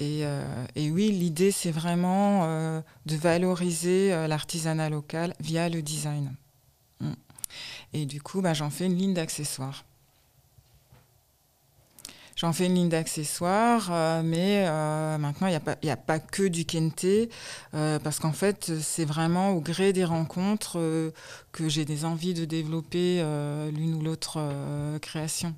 Euh, 0.00 0.66
et, 0.74 0.90
oui, 0.90 1.10
l'idée, 1.10 1.50
c'est 1.50 1.70
vraiment 1.70 2.44
euh, 2.44 2.80
de 3.06 3.16
valoriser 3.16 4.12
euh, 4.12 4.26
l'artisanat 4.26 4.90
local 4.90 5.34
via 5.40 5.68
le 5.68 5.82
design. 5.82 6.34
Mm. 7.00 7.12
Et 7.92 8.06
du 8.06 8.20
coup, 8.20 8.40
bah, 8.40 8.54
j'en 8.54 8.70
fais 8.70 8.86
une 8.86 8.96
ligne 8.96 9.14
d'accessoires. 9.14 9.84
J'en 12.34 12.52
fais 12.52 12.66
une 12.66 12.74
ligne 12.74 12.88
d'accessoires, 12.88 14.22
mais 14.24 14.64
maintenant, 15.18 15.46
il 15.46 15.60
n'y 15.84 15.90
a, 15.90 15.96
pas 15.96 16.18
que 16.18 16.42
du 16.42 16.64
kente, 16.64 17.28
parce 17.70 18.18
qu'en 18.18 18.32
fait, 18.32 18.72
c'est 18.80 19.04
vraiment 19.04 19.50
au 19.50 19.60
gré 19.60 19.92
des 19.92 20.04
rencontres 20.04 21.12
que 21.52 21.68
j'ai 21.68 21.84
des 21.84 22.04
envies 22.06 22.32
de 22.32 22.46
développer 22.46 23.22
l'une 23.70 23.94
ou 23.94 24.02
l'autre 24.02 24.40
création. 25.02 25.54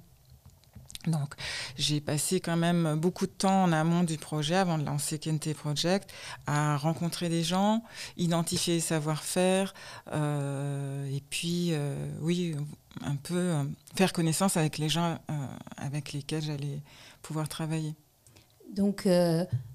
Donc, 1.06 1.34
j'ai 1.76 2.00
passé 2.00 2.40
quand 2.40 2.56
même 2.56 2.96
beaucoup 2.96 3.26
de 3.26 3.32
temps 3.32 3.64
en 3.64 3.72
amont 3.72 4.04
du 4.04 4.16
projet, 4.16 4.54
avant 4.54 4.78
de 4.78 4.84
lancer 4.84 5.18
Kente 5.18 5.52
Project, 5.54 6.10
à 6.46 6.76
rencontrer 6.76 7.28
des 7.28 7.42
gens, 7.42 7.82
identifier 8.16 8.74
les 8.74 8.80
savoir-faire, 8.80 9.74
euh, 10.12 11.06
et 11.06 11.22
puis, 11.28 11.70
euh, 11.72 11.94
oui, 12.20 12.54
un 13.02 13.16
peu 13.16 13.36
euh, 13.36 13.64
faire 13.94 14.12
connaissance 14.12 14.56
avec 14.56 14.78
les 14.78 14.88
gens 14.88 15.18
avec 15.76 16.12
lesquels 16.12 16.42
j'allais 16.42 16.80
pouvoir 17.22 17.48
travailler. 17.48 17.94
Donc, 18.74 19.08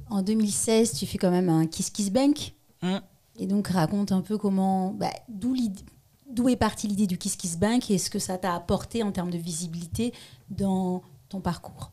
en 0.10 0.22
2016, 0.22 0.94
tu 0.94 1.06
fais 1.06 1.18
quand 1.18 1.32
même 1.32 1.50
un 1.50 1.68
Kiss 1.68 1.90
Kiss 1.90 2.12
Bank. 2.12 2.54
Mmh. 2.82 2.98
Et 3.38 3.48
donc, 3.48 3.68
raconte 3.68 4.12
un 4.12 4.22
peu 4.22 4.38
comment, 4.38 4.92
bah, 4.92 5.12
d'où 5.30 6.50
est 6.50 6.56
partie 6.58 6.88
l'idée 6.88 7.08
du 7.08 7.18
Kiss 7.18 7.36
Kiss 7.36 7.58
Bank 7.58 7.90
et 7.90 7.98
ce 7.98 8.10
que 8.10 8.20
ça 8.20 8.38
t'a 8.38 8.54
apporté 8.54 9.04
en 9.04 9.12
termes 9.12 9.32
de 9.32 9.38
visibilité 9.38 10.14
dans 10.50 11.02
ton 11.30 11.40
parcours 11.40 11.92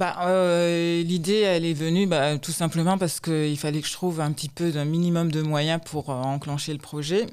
bah, 0.00 0.16
euh, 0.22 1.02
L'idée, 1.02 1.40
elle 1.40 1.66
est 1.66 1.74
venue 1.74 2.06
bah, 2.06 2.38
tout 2.38 2.52
simplement 2.52 2.96
parce 2.96 3.20
qu'il 3.20 3.58
fallait 3.58 3.82
que 3.82 3.86
je 3.86 3.92
trouve 3.92 4.20
un 4.20 4.32
petit 4.32 4.48
peu 4.48 4.72
d'un 4.72 4.86
minimum 4.86 5.30
de 5.30 5.42
moyens 5.42 5.78
pour 5.84 6.08
euh, 6.08 6.14
enclencher 6.14 6.72
le 6.72 6.78
projet. 6.78 7.26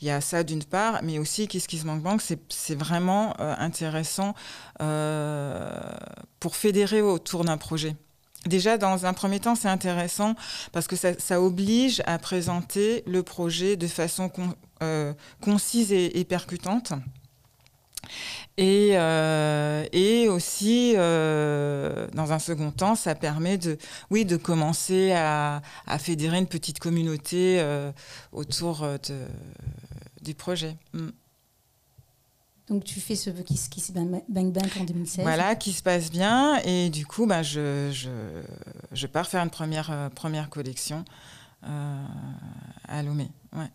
Il 0.00 0.06
y 0.06 0.10
a 0.10 0.20
ça 0.20 0.44
d'une 0.44 0.62
part, 0.62 1.00
mais 1.02 1.18
aussi 1.18 1.48
qu'est-ce 1.48 1.66
qui 1.66 1.78
se 1.78 1.86
manque 1.86 2.22
c'est 2.22 2.74
vraiment 2.76 3.34
euh, 3.40 3.54
intéressant 3.58 4.34
pour 6.38 6.56
fédérer 6.56 7.02
autour 7.02 7.44
d'un 7.44 7.56
projet. 7.56 7.96
Déjà, 8.46 8.78
dans 8.78 9.06
un 9.06 9.12
premier 9.12 9.40
temps, 9.40 9.56
c'est 9.56 9.68
intéressant 9.68 10.34
parce 10.70 10.86
que 10.86 10.96
ça, 10.96 11.40
oblige 11.40 12.02
à 12.06 12.18
présenter 12.18 13.02
le 13.06 13.22
projet 13.24 13.76
de 13.76 13.88
façon 13.88 14.30
concise 15.40 15.92
et 15.92 16.24
percutante. 16.24 16.92
Et, 18.56 18.90
euh, 18.94 19.84
et 19.92 20.28
aussi, 20.28 20.94
euh, 20.96 22.06
dans 22.14 22.32
un 22.32 22.38
second 22.38 22.70
temps, 22.70 22.94
ça 22.94 23.14
permet 23.14 23.58
de, 23.58 23.78
oui, 24.10 24.24
de 24.24 24.36
commencer 24.36 25.12
à, 25.12 25.60
à 25.86 25.98
fédérer 25.98 26.38
une 26.38 26.46
petite 26.46 26.78
communauté 26.78 27.60
euh, 27.60 27.90
autour 28.32 28.82
de, 28.82 29.26
du 30.22 30.34
projet. 30.34 30.76
Mm. 30.92 31.08
Donc 32.68 32.84
tu 32.84 32.98
fais 33.00 33.14
ce 33.14 33.28
qui, 33.30 33.58
qui 33.68 33.80
se 33.80 33.92
bang 33.92 34.22
bang 34.28 34.56
en 34.80 34.84
2016. 34.84 35.22
Voilà, 35.22 35.54
qui 35.54 35.72
se 35.72 35.82
passe 35.82 36.10
bien. 36.10 36.56
Et 36.64 36.88
du 36.88 37.04
coup, 37.04 37.26
bah, 37.26 37.42
je, 37.42 37.90
je, 37.92 38.08
je 38.92 39.06
pars 39.06 39.26
faire 39.26 39.42
une 39.42 39.50
première, 39.50 40.10
première 40.14 40.48
collection 40.48 41.04
à 41.62 43.02
Lomé. 43.02 43.28
Ouais. 43.52 43.70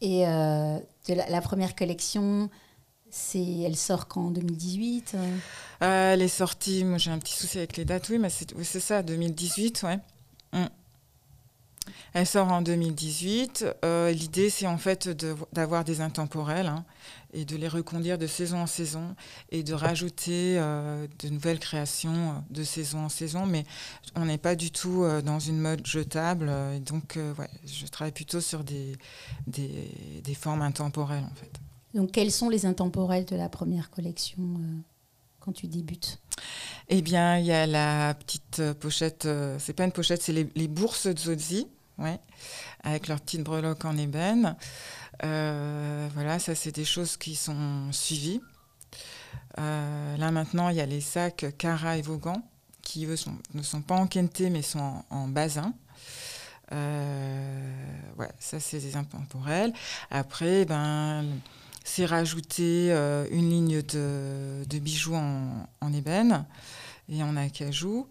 Et 0.00 0.24
la, 0.24 1.40
première 1.42 1.74
collection, 1.74 2.48
elle 3.34 3.76
sort 3.76 4.08
qu'en 4.08 4.30
2018 4.30 5.12
euh? 5.14 5.36
Euh, 5.82 6.12
Elle 6.14 6.22
est 6.22 6.28
sortie, 6.28 6.84
moi 6.84 6.98
j'ai 6.98 7.10
un 7.10 7.18
petit 7.18 7.34
souci 7.34 7.58
avec 7.58 7.76
les 7.76 7.84
dates, 7.84 8.08
oui, 8.08 8.18
mais 8.18 8.30
c'est, 8.30 8.80
ça, 8.80 9.02
2018, 9.02 9.82
ouais. 9.82 9.98
Mm. 10.52 10.66
Elle 12.14 12.26
sort 12.26 12.52
en 12.52 12.62
2018. 12.62 13.66
Euh, 13.84 14.12
l'idée, 14.12 14.50
c'est 14.50 14.66
en 14.66 14.78
fait 14.78 15.08
d'avoir 15.52 15.82
des 15.82 16.00
intemporels 16.00 16.68
hein, 16.68 16.84
et 17.32 17.44
de 17.44 17.56
les 17.56 17.66
reconduire 17.66 18.18
de 18.18 18.26
saison 18.28 18.58
en 18.58 18.66
saison 18.66 19.16
et 19.50 19.62
de 19.62 19.74
rajouter 19.74 20.56
de 20.56 21.28
nouvelles 21.28 21.58
créations 21.58 22.44
de 22.50 22.62
saison 22.62 23.06
en 23.06 23.08
saison. 23.08 23.46
Mais 23.46 23.64
on 24.14 24.26
n'est 24.26 24.38
pas 24.38 24.54
du 24.54 24.70
tout 24.70 25.04
dans 25.24 25.40
une 25.40 25.58
mode 25.58 25.84
jetable. 25.84 26.52
donc, 26.84 27.18
je 27.66 27.86
travaille 27.86 28.12
plutôt 28.12 28.40
sur 28.40 28.62
des, 28.62 28.96
des 29.48 30.34
formes 30.34 30.62
intemporelles, 30.62 31.24
en 31.24 31.34
fait. 31.34 31.61
Donc, 31.94 32.12
quels 32.12 32.32
sont 32.32 32.48
les 32.48 32.66
intemporels 32.66 33.24
de 33.24 33.36
la 33.36 33.48
première 33.48 33.90
collection 33.90 34.42
euh, 34.42 34.78
quand 35.40 35.52
tu 35.52 35.66
débutes? 35.66 36.18
Eh 36.88 37.02
bien, 37.02 37.38
il 37.38 37.46
y 37.46 37.52
a 37.52 37.66
la 37.66 38.14
petite 38.14 38.60
euh, 38.60 38.74
pochette, 38.74 39.26
euh, 39.26 39.58
c'est 39.58 39.74
pas 39.74 39.84
une 39.84 39.92
pochette, 39.92 40.22
c'est 40.22 40.32
les, 40.32 40.68
bourses 40.68 41.06
de 41.06 41.18
Zodzi, 41.18 41.66
ouais, 41.98 42.18
avec 42.82 43.08
leurs 43.08 43.20
petites 43.20 43.42
breloques 43.42 43.84
en 43.84 43.96
ébène. 43.96 44.56
voilà, 45.20 46.38
ça, 46.38 46.54
c'est 46.54 46.72
des 46.72 46.84
choses 46.84 47.16
qui 47.16 47.34
sont 47.34 47.92
suivies. 47.92 48.40
là, 49.58 50.30
maintenant, 50.30 50.70
il 50.70 50.76
y 50.76 50.80
a 50.80 50.86
les 50.86 51.02
sacs 51.02 51.44
Cara 51.58 51.98
et 51.98 52.02
Vaughan, 52.02 52.42
qui, 52.80 53.06
ne 53.06 53.62
sont 53.62 53.82
pas 53.82 53.96
en 53.96 54.06
quinté, 54.06 54.48
mais 54.48 54.62
sont 54.62 54.78
en, 54.80 55.04
en 55.10 55.28
basin. 55.28 55.74
ouais, 56.70 58.32
ça, 58.38 58.58
c'est 58.60 58.80
des 58.80 58.96
intemporels. 58.96 59.74
Après, 60.10 60.64
ben 60.64 61.26
c'est 61.84 62.06
rajouter 62.06 62.92
euh, 62.92 63.26
une 63.30 63.50
ligne 63.50 63.82
de, 63.82 64.78
bijoux 64.78 65.14
en, 65.14 65.92
ébène 65.92 66.46
et 67.08 67.22
en 67.22 67.36
acajou, 67.36 68.08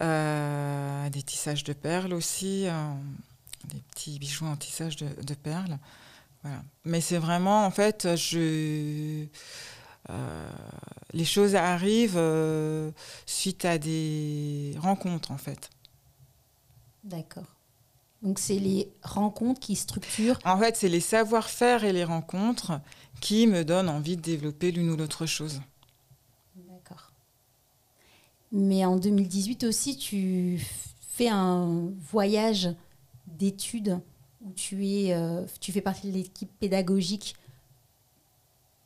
euh, 0.00 1.10
des 1.10 1.22
tissages 1.22 1.64
de 1.64 1.72
perles 1.72 2.14
aussi. 2.14 2.66
Euh, 2.66 2.92
des 3.64 3.80
petits 3.90 4.18
bijoux 4.18 4.46
en 4.46 4.56
tissage 4.56 4.96
de, 4.96 5.08
de 5.22 5.34
perles. 5.34 5.78
Voilà. 6.42 6.62
Mais 6.84 7.00
c'est 7.00 7.18
vraiment, 7.18 7.66
en 7.66 7.70
fait, 7.70 8.16
je, 8.16 9.26
les 11.12 11.24
choses 11.24 11.54
arrivent 11.54 12.22
suite 13.26 13.64
à 13.64 13.76
des 13.76 14.74
rencontres, 14.78 15.32
en 15.32 15.38
fait. 15.38 15.68
D'accord. 17.04 17.57
Donc 18.22 18.38
c'est 18.38 18.58
les 18.58 18.90
rencontres 19.02 19.60
qui 19.60 19.76
structurent. 19.76 20.38
En 20.44 20.58
fait, 20.58 20.76
c'est 20.76 20.88
les 20.88 21.00
savoir-faire 21.00 21.84
et 21.84 21.92
les 21.92 22.04
rencontres 22.04 22.80
qui 23.20 23.46
me 23.46 23.64
donnent 23.64 23.88
envie 23.88 24.16
de 24.16 24.22
développer 24.22 24.72
l'une 24.72 24.90
ou 24.90 24.96
l'autre 24.96 25.26
chose. 25.26 25.60
D'accord. 26.56 27.12
Mais 28.50 28.84
en 28.84 28.96
2018 28.96 29.64
aussi, 29.64 29.96
tu 29.96 30.60
fais 31.00 31.28
un 31.28 31.90
voyage 32.10 32.70
d'études 33.26 34.00
où 34.40 34.52
tu, 34.52 34.86
es, 34.86 35.14
euh, 35.14 35.44
tu 35.60 35.72
fais 35.72 35.80
partie 35.80 36.08
de 36.10 36.16
l'équipe 36.16 36.50
pédagogique 36.58 37.36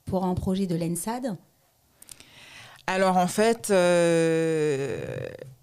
pour 0.04 0.24
un 0.24 0.34
projet 0.34 0.66
de 0.66 0.74
l'ENSAD. 0.74 1.36
Alors 2.86 3.16
en 3.16 3.28
fait, 3.28 3.70
euh, 3.70 4.98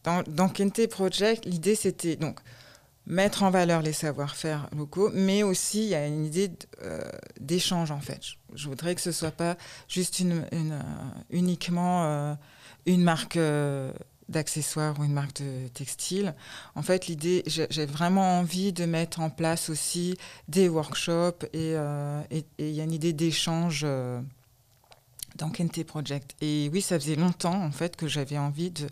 dans, 0.03 0.23
dans 0.23 0.47
Kente 0.47 0.88
Project, 0.88 1.45
l'idée 1.45 1.75
c'était 1.75 2.15
donc 2.15 2.39
mettre 3.09 3.41
en 3.41 3.49
valeur 3.49 3.81
les 3.81 3.91
savoir-faire 3.91 4.69
locaux, 4.77 5.09
mais 5.13 5.43
aussi 5.43 5.83
il 5.83 5.89
y 5.89 5.95
a 5.95 6.05
une 6.07 6.25
idée 6.25 6.51
euh, 6.83 7.01
d'échange 7.39 7.91
en 7.91 7.99
fait. 7.99 8.21
Je, 8.53 8.69
voudrais 8.69 8.95
que 8.95 9.01
ce 9.01 9.11
soit 9.11 9.31
pas 9.31 9.57
juste 9.87 10.19
une, 10.19 10.45
euh, 10.53 10.79
uniquement 11.31 12.05
euh, 12.05 12.35
une 12.85 13.03
marque 13.03 13.39
d'accessoires 14.29 14.99
ou 14.99 15.03
une 15.03 15.13
marque 15.13 15.41
de 15.41 15.67
textile. 15.69 16.35
En 16.75 16.83
fait, 16.83 17.07
l'idée, 17.07 17.43
j'ai 17.47 17.85
vraiment 17.85 18.39
envie 18.39 18.71
de 18.73 18.85
mettre 18.85 19.19
en 19.21 19.31
place 19.31 19.69
aussi 19.69 20.15
des 20.47 20.69
workshops 20.69 21.45
et 21.51 21.73
il 22.31 22.69
y 22.69 22.79
a 22.79 22.83
une 22.83 22.93
idée 22.93 23.13
d'échange 23.13 23.85
dans 25.39 25.50
Kente 25.50 25.84
Project. 25.84 26.36
Et 26.41 26.69
oui, 26.72 26.81
ça 26.81 27.00
faisait 27.00 27.15
longtemps 27.15 27.63
en 27.63 27.72
fait 27.72 27.96
que 27.96 28.08
j'avais 28.08 28.38
envie 28.38 28.72
de, 28.72 28.88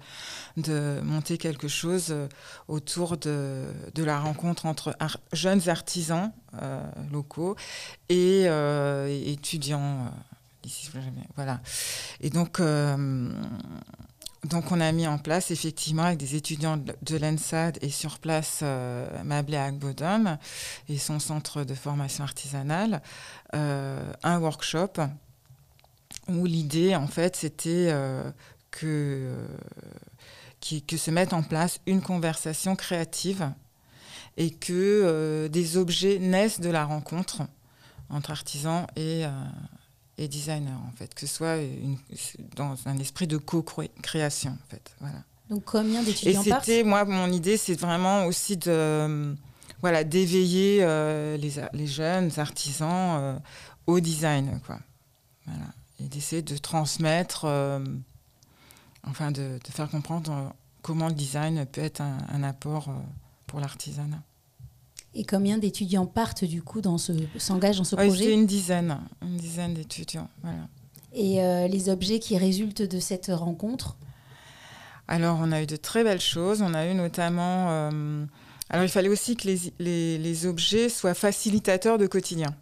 de, 0.57 0.99
monter 1.03 1.37
quelque 1.37 1.67
chose 1.67 2.07
euh, 2.09 2.27
autour 2.67 3.17
de, 3.17 3.65
de 3.93 4.03
la 4.03 4.19
rencontre 4.19 4.65
entre 4.65 4.95
jeunes 5.33 5.69
artisans 5.69 6.31
euh, 6.61 6.81
locaux 7.11 7.55
et, 8.09 8.43
euh, 8.47 9.07
étudiants. 9.07 10.11
Ici, 10.63 10.89
voilà. 11.35 11.61
Et 12.19 12.29
donc, 12.29 12.59
donc, 14.43 14.71
on 14.71 14.79
a 14.79 14.91
mis 14.91 15.07
en 15.07 15.17
place, 15.17 15.51
effectivement, 15.51 16.03
avec 16.03 16.17
des 16.17 16.35
étudiants 16.35 16.77
de 16.77 17.17
l'ENSAD 17.17 17.79
et 17.81 17.89
sur 17.89 18.19
place, 18.19 18.59
euh, 18.63 19.07
Mablé 19.23 19.57
Agbodon 19.57 20.37
et 20.89 20.97
son 20.97 21.19
centre 21.19 21.63
de 21.63 21.73
formation 21.73 22.23
artisanale, 22.23 23.01
un 23.53 24.39
workshop 24.39 24.93
où 26.29 26.45
l'idée, 26.45 26.95
en 26.95 27.07
fait, 27.07 27.35
c'était 27.35 27.87
euh, 27.89 28.29
que, 28.71 29.35
qui, 30.59 30.83
que 30.83 30.97
se 30.97 31.11
mette 31.11 31.33
en 31.33 31.43
place 31.43 31.79
une 31.85 32.01
conversation 32.01 32.75
créative 32.75 33.51
et 34.37 34.51
que 34.51 34.73
euh, 34.73 35.47
des 35.47 35.77
objets 35.77 36.19
naissent 36.19 36.59
de 36.59 36.69
la 36.69 36.85
rencontre 36.85 37.41
entre 38.09 38.31
artisans 38.31 38.85
et, 38.95 39.25
euh, 39.25 39.29
et 40.17 40.27
designers, 40.27 40.71
en 40.71 40.95
fait, 40.95 41.13
que 41.13 41.21
ce 41.21 41.27
soit 41.27 41.57
une, 41.57 41.97
dans 42.55 42.75
un 42.85 42.97
esprit 42.99 43.27
de 43.27 43.37
co-création, 43.37 44.51
en 44.51 44.69
fait. 44.69 44.95
Voilà. 44.99 45.23
Donc, 45.49 45.63
combien 45.65 46.03
d'étudiants 46.03 46.41
Et 46.41 46.43
c'était, 46.43 46.83
moi, 46.83 47.05
mon 47.05 47.31
idée, 47.31 47.57
c'est 47.57 47.79
vraiment 47.79 48.25
aussi 48.25 48.57
de, 48.57 49.35
voilà, 49.81 50.03
d'éveiller 50.03 50.79
euh, 50.81 51.37
les, 51.37 51.53
les, 51.73 51.87
jeunes 51.87 52.31
artisans 52.37 53.17
euh, 53.19 53.39
au 53.85 53.99
design, 53.99 54.59
quoi. 54.65 54.79
Voilà. 55.45 55.65
Et 55.99 56.07
d'essayer 56.07 56.41
de 56.41 56.57
transmettre, 56.57 57.45
euh, 57.45 57.83
enfin, 59.03 59.31
de, 59.31 59.59
de, 59.63 59.71
faire 59.71 59.89
comprendre 59.89 60.53
comment 60.81 61.07
le 61.07 61.15
design 61.15 61.65
peut 61.65 61.81
être 61.81 62.01
un, 62.01 62.17
un 62.29 62.43
apport 62.43 62.89
pour 63.47 63.59
l'artisanat. 63.59 64.21
Et 65.13 65.23
combien 65.23 65.57
d'étudiants 65.57 66.05
partent 66.05 66.43
du 66.43 66.61
coup 66.61 66.81
dans 66.81 66.99
ce 66.99 67.11
s'engagent 67.37 67.77
dans 67.77 67.83
ce 67.83 67.95
ouais, 67.95 68.07
projet 68.07 68.25
C'est 68.25 68.33
une 68.33 68.45
dizaine, 68.45 68.99
une 69.23 69.37
dizaine 69.37 69.73
d'étudiants. 69.73 70.29
Voilà. 70.43 70.67
Et 71.13 71.41
euh, 71.41 71.67
les 71.67 71.89
objets 71.89 72.19
qui 72.19 72.37
résultent 72.37 72.83
de 72.83 72.99
cette 72.99 73.31
rencontre 73.33 73.97
Alors, 75.07 75.39
on 75.41 75.51
a 75.51 75.63
eu 75.63 75.65
de 75.65 75.75
très 75.75 76.03
belles 76.03 76.21
choses. 76.21 76.61
On 76.61 76.75
a 76.75 76.85
eu 76.85 76.93
notamment. 76.93 77.69
Euh, 77.69 78.25
alors, 78.69 78.85
il 78.85 78.89
fallait 78.89 79.09
aussi 79.09 79.35
que 79.35 79.47
les, 79.47 79.73
les, 79.79 80.17
les, 80.19 80.45
objets 80.45 80.89
soient 80.89 81.15
facilitateurs 81.15 81.97
de 81.97 82.05
quotidien. 82.05 82.53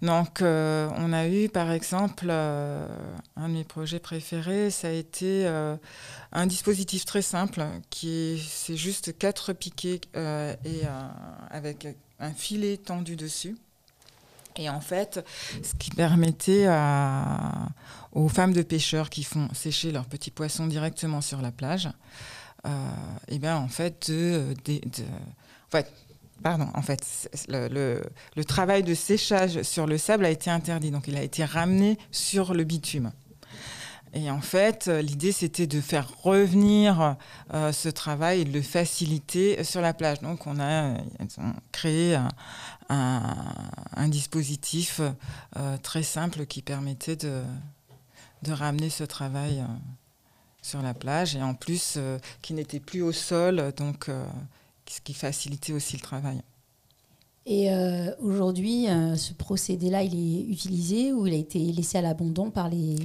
Donc, 0.00 0.42
euh, 0.42 0.88
on 0.96 1.12
a 1.12 1.26
eu, 1.26 1.48
par 1.48 1.72
exemple, 1.72 2.26
euh, 2.28 2.86
un 3.36 3.48
de 3.48 3.54
mes 3.54 3.64
projets 3.64 3.98
préférés, 3.98 4.70
ça 4.70 4.88
a 4.88 4.92
été 4.92 5.46
euh, 5.46 5.76
un 6.32 6.46
dispositif 6.46 7.04
très 7.04 7.22
simple, 7.22 7.66
qui 7.90 8.40
c'est 8.48 8.76
juste 8.76 9.18
quatre 9.18 9.52
piquets 9.52 10.00
et 10.14 10.82
avec 11.50 11.88
un 12.20 12.32
filet 12.32 12.76
tendu 12.76 13.16
dessus. 13.16 13.56
Et 14.56 14.68
en 14.68 14.80
fait, 14.80 15.24
ce 15.62 15.74
qui 15.74 15.90
permettait 15.90 16.68
aux 18.12 18.28
femmes 18.28 18.52
de 18.52 18.62
pêcheurs 18.62 19.10
qui 19.10 19.24
font 19.24 19.48
sécher 19.54 19.92
leurs 19.92 20.06
petits 20.06 20.30
poissons 20.30 20.66
directement 20.66 21.20
sur 21.20 21.40
la 21.42 21.50
plage, 21.50 21.88
et 23.28 23.38
bien 23.38 23.56
en 23.56 23.68
fait, 23.68 24.10
de 24.10 24.54
en 24.68 25.70
fait, 25.70 25.92
pardon, 26.42 26.68
en 26.74 26.82
fait, 26.82 27.28
le, 27.48 28.02
travail 28.44 28.82
de 28.82 28.94
séchage 28.94 29.62
sur 29.62 29.86
le 29.86 29.98
sable 29.98 30.24
a 30.24 30.30
été 30.30 30.50
interdit, 30.50 30.90
donc 30.90 31.08
il 31.08 31.16
a 31.16 31.22
été 31.22 31.44
ramené 31.44 31.98
sur 32.10 32.54
le 32.54 32.64
bitume. 32.64 33.12
Et 34.14 34.30
en 34.30 34.40
fait, 34.40 34.86
l'idée, 34.86 35.32
c'était 35.32 35.66
de 35.66 35.82
faire 35.82 36.10
revenir 36.22 37.16
euh, 37.52 37.72
ce 37.72 37.90
travail 37.90 38.40
et 38.40 38.44
de 38.46 38.52
le 38.52 38.62
faciliter 38.62 39.62
sur 39.64 39.82
la 39.82 39.92
plage. 39.92 40.20
Donc, 40.20 40.46
on 40.46 40.58
a 40.60 40.94
créé 41.72 42.18
un, 42.88 44.08
dispositif 44.08 45.00
euh, 45.56 45.76
très 45.82 46.02
simple 46.02 46.46
qui 46.46 46.62
permettait 46.62 47.16
de, 47.16 47.42
ramener 48.48 48.88
ce 48.88 49.04
travail 49.04 49.60
euh, 49.60 49.66
sur 50.62 50.82
la 50.82 50.94
plage 50.94 51.36
et 51.36 51.42
en 51.42 51.54
plus 51.54 51.94
euh, 51.96 52.18
qui 52.42 52.54
n'était 52.54 52.80
plus 52.80 53.02
au 53.02 53.12
sol, 53.12 53.72
donc 53.76 54.08
euh, 54.08 54.24
ce 54.90 55.00
qui 55.00 55.14
facilitait 55.14 55.72
aussi 55.72 55.96
le 55.96 56.02
travail. 56.02 56.40
Et 57.46 57.72
euh, 57.72 58.14
aujourd'hui, 58.20 58.86
ce 59.16 59.32
procédé-là, 59.32 60.02
il 60.02 60.14
est 60.14 60.42
utilisé 60.50 61.12
ou 61.12 61.26
il 61.26 61.32
a 61.32 61.38
été 61.38 61.58
laissé 61.58 61.96
à 61.96 62.02
l'abandon 62.02 62.50
par 62.50 62.68
les 62.68 62.96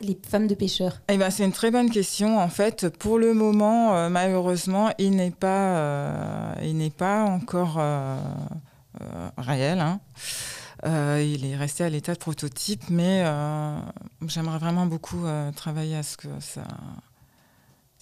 les 0.00 0.18
femmes 0.28 0.46
de 0.46 0.54
pêcheurs? 0.54 1.00
Eh 1.08 1.16
ben, 1.16 1.30
C'est 1.30 1.44
une 1.44 1.52
très 1.52 1.70
bonne 1.70 1.90
question. 1.90 2.38
En 2.38 2.48
fait, 2.48 2.88
pour 2.88 3.18
le 3.18 3.34
moment, 3.34 3.94
euh, 3.94 4.08
malheureusement, 4.08 4.90
il 4.98 5.16
n'est 5.16 5.30
pas, 5.30 5.76
euh, 5.76 6.54
il 6.62 6.76
n'est 6.76 6.90
pas 6.90 7.24
encore 7.24 7.76
euh, 7.78 8.16
réel. 9.38 9.80
Hein. 9.80 10.00
il 10.84 11.44
est 11.44 11.56
resté 11.56 11.84
à 11.84 11.88
l'état 11.88 12.14
de 12.14 12.18
prototype, 12.18 12.82
mais 12.90 13.24
j'aimerais 14.26 14.58
vraiment 14.58 14.86
beaucoup 14.86 15.24
travailler 15.56 15.96
à 15.96 16.02
ce 16.02 16.16
que 16.16 16.28
ça, 16.40 16.62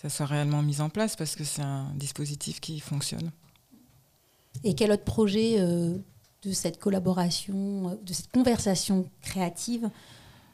ça 0.01 0.09
soit 0.09 0.27
réellement 0.27 0.63
mis 0.63 0.81
en 0.81 0.89
place 0.89 1.17
parce 1.17 1.37
que 1.37 1.45
c'est 1.45 1.63
un 1.63 1.93
dispositif 1.95 2.61
qui 2.61 2.81
fonctionne. 2.81 3.31
Et 4.65 4.75
quel 4.75 4.93
autre 4.93 5.05
projet 5.05 5.59
de 5.59 6.53
cette 6.53 6.79
collaboration, 6.79 7.99
de 8.03 8.13
cette 8.13 8.33
conversation 8.33 9.09
créative 9.23 9.91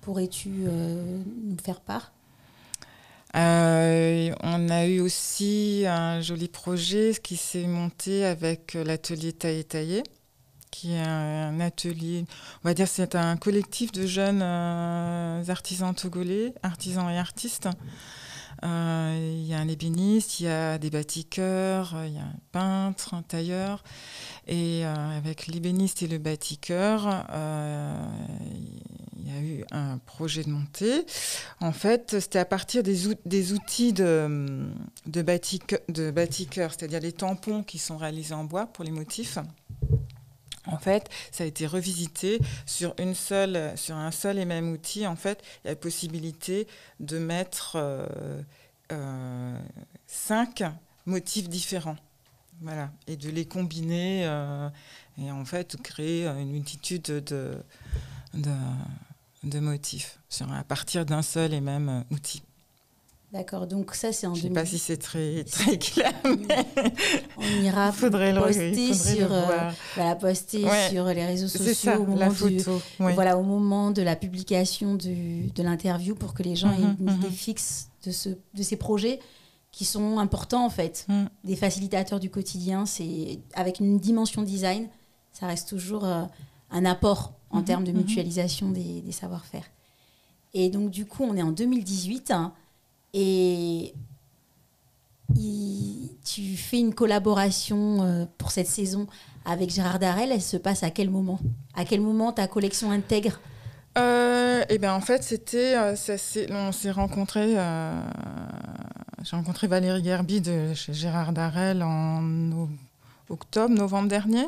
pourrais-tu 0.07 0.51
euh, 0.69 1.21
nous 1.43 1.59
faire 1.59 1.81
part? 1.81 2.13
Euh, 3.35 4.33
on 4.41 4.69
a 4.69 4.87
eu 4.87 5.01
aussi 5.01 5.85
un 5.87 6.21
joli 6.21 6.47
projet 6.47 7.13
qui 7.21 7.37
s'est 7.37 7.67
monté 7.67 8.25
avec 8.25 8.75
l'atelier 8.75 9.33
Taillé 9.33 9.65
Taillé, 9.65 10.03
qui 10.71 10.93
est 10.93 11.03
un 11.03 11.59
atelier, 11.59 12.25
on 12.63 12.69
va 12.69 12.75
dire 12.75 12.87
c'est 12.87 13.17
un 13.17 13.37
collectif 13.37 13.91
de 13.91 14.07
jeunes 14.07 14.43
euh, 14.43 15.43
artisans 15.49 15.93
togolais, 15.93 16.55
artisans 16.63 17.11
et 17.11 17.19
artistes. 17.19 17.69
Euh, 18.65 19.35
il 19.39 19.47
y 19.47 19.55
a 19.55 19.59
un 19.59 19.69
ébéniste, 19.69 20.41
il 20.41 20.45
y 20.45 20.49
a 20.49 20.79
des 20.79 20.91
bâtiqueurs, 20.91 21.95
il 22.07 22.15
y 22.15 22.19
a 22.19 22.23
un 22.23 22.37
peintre, 22.53 23.15
un 23.15 23.23
tailleur. 23.23 23.83
Et 24.47 24.85
euh, 24.85 25.17
avec 25.17 25.47
l'ébéniste 25.47 26.03
et 26.03 26.07
le 26.07 26.19
bâtiqueur, 26.19 27.27
euh, 27.31 28.07
il 29.19 29.29
y 29.29 29.37
a 29.37 29.41
eu 29.41 29.65
un 29.73 29.99
projet 29.99 30.45
de 30.45 30.51
montée. 30.51 31.05
En 31.61 31.73
fait, 31.73 32.21
c'était 32.21 32.39
à 32.39 32.45
partir 32.45 32.83
des, 32.83 33.09
out 33.09 33.19
des 33.27 33.53
outils 33.53 33.93
de, 33.93 34.69
de, 35.07 35.23
de 35.23 36.13
c'est-à-dire 36.15 37.01
les 37.01 37.13
tampons 37.13 37.63
qui 37.63 37.79
sont 37.79 37.97
réalisés 37.97 38.35
en 38.35 38.45
bois 38.45 38.67
pour 38.67 38.85
les 38.85 38.93
motifs. 38.93 39.39
En 40.67 40.79
fait, 40.79 41.09
ça 41.31 41.45
a 41.45 41.47
été 41.47 41.67
revisité 41.67 42.41
sur, 42.67 42.95
un 42.99 43.15
seul 43.15 44.39
et 44.39 44.45
même 44.45 44.71
outil. 44.71 45.07
En 45.07 45.17
fait, 45.17 45.43
il 45.43 45.67
y 45.67 45.69
a 45.69 45.73
la 45.73 45.77
possibilité 45.77 46.67
de 47.01 47.19
mettre 47.19 47.77
euh, 47.77 48.07
euh, 48.93 49.59
cinq 50.07 50.63
motifs 51.07 51.49
différents. 51.49 51.97
voilà, 52.61 52.91
et 53.07 53.17
de 53.17 53.31
les 53.31 53.45
combiner 53.47 54.25
et 55.19 55.31
en 55.31 55.45
fait 55.45 55.77
créer 55.83 56.27
une 56.27 56.51
multitude 56.51 57.03
de, 57.05 57.63
motifs 59.61 60.19
à 60.53 60.65
partir 60.65 61.07
d'un 61.07 61.23
seul 61.23 61.55
et 61.55 61.61
même 61.61 62.05
outil. 62.11 62.43
D'accord, 63.33 63.67
donc 63.67 63.95
ça 63.95 64.13
c'est 64.13 64.27
en 64.27 64.35
Je 64.35 64.45
ne 64.45 64.49
sais 64.49 64.55
pas 64.55 64.65
si 64.65 64.79
c'est 64.79 64.97
très, 64.99 65.43
très 65.45 65.77
clair, 65.79 66.13
mais 66.25 66.65
on 67.37 67.63
ira 67.63 67.91
faudrait 67.91 68.33
poster, 68.33 68.89
le, 68.89 68.95
sur, 68.95 69.33
euh, 69.33 69.71
voilà, 69.97 70.15
poster 70.15 70.65
sur 70.91 71.07
les 71.07 71.27
réseaux 71.27 71.49
sociaux 71.49 71.75
ça, 71.75 72.01
au, 72.01 72.07
moment 72.07 72.31
du, 72.31 72.61
voilà, 72.99 73.37
au 73.37 73.43
moment 73.43 73.91
de 73.91 74.01
la 74.01 74.15
publication 74.15 74.95
du, 74.95 75.49
de 75.49 75.63
l'interview 75.63 76.15
pour 76.15 76.35
que 76.35 76.45
les 76.45 76.55
gens 76.55 76.71
aient 76.73 76.79
Mhm, 76.79 76.97
une 77.01 77.11
idée 77.15 77.27
mhm. 77.27 77.33
fixe 77.33 77.89
de, 78.05 78.13
ce, 78.13 78.29
de 78.29 78.63
ces 78.63 78.77
projets 78.77 79.19
qui 79.73 79.85
sont 79.85 80.19
importants 80.19 80.65
en 80.65 80.71
fait. 80.71 81.05
Mm. 81.09 81.25
Des 81.45 81.57
facilitateurs 81.57 82.21
du 82.21 82.31
quotidien, 82.31 82.87
c'est 82.87 83.41
avec 83.55 83.81
une 83.81 83.99
dimension 83.99 84.43
design, 84.43 84.89
ça 85.33 85.47
reste 85.49 85.69
toujours 85.69 86.05
euh, 86.05 86.23
un 86.71 86.85
apport 86.85 87.33
en 87.51 87.59
Mhm, 87.59 87.65
termes 87.65 87.85
de 87.85 87.93
mutualisation 87.93 88.71
des, 88.71 89.03
des 89.03 89.13
savoir-faire. 89.13 89.65
Et 90.55 90.71
donc 90.71 90.91
du 90.91 91.05
coup, 91.07 91.25
on 91.25 91.37
est 91.37 91.43
en 91.43 91.53
2018 91.53 92.31
hein, 92.31 92.55
et 93.19 93.95
tu 96.25 96.57
fais 96.57 96.79
une 96.79 96.95
collaboration 96.95 98.03
euh, 98.03 98.27
pour 98.37 98.51
cette 98.51 98.67
saison 98.67 99.07
avec 99.47 99.71
Gérard 99.71 99.99
Darel. 99.99 100.33
Elle 100.33 100.43
se 100.43 100.59
passe 100.59 100.83
à 100.83 100.91
quel 100.91 101.09
moment? 101.09 101.41
À 101.75 101.85
quel 101.85 102.03
moment 102.03 102.33
ta 102.33 102.47
collection 102.47 102.91
intègre? 102.91 103.41
Euh, 103.97 104.63
et 104.69 104.77
ben 104.77 104.93
en 104.93 105.01
fait, 105.01 105.23
c'était, 105.23 105.75
euh, 105.77 105.95
on 106.51 106.73
s'est 106.73 106.91
rencontrés. 106.91 107.55
euh, 107.57 107.99
j'ai 109.23 109.35
rencontré 109.35 109.67
Valérie 109.67 110.05
Gerby 110.05 110.43
de 110.43 110.75
chez 110.75 110.93
Gérard 110.93 111.33
Darel 111.33 111.83
en 111.83 112.69
octobre, 113.31 113.75
novembre 113.75 114.09
dernier. 114.09 114.47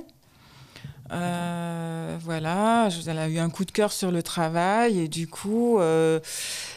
Euh, 1.11 2.19
voilà, 2.21 2.89
elle 3.07 3.19
a 3.19 3.29
eu 3.29 3.39
un 3.39 3.51
coup 3.51 3.65
de 3.65 3.71
cœur 3.71 3.93
sur 3.93 4.11
le 4.11 4.23
travail 4.23 4.99
et 4.99 5.09
du 5.09 5.27
coup, 5.27 5.79
euh, 5.79 6.21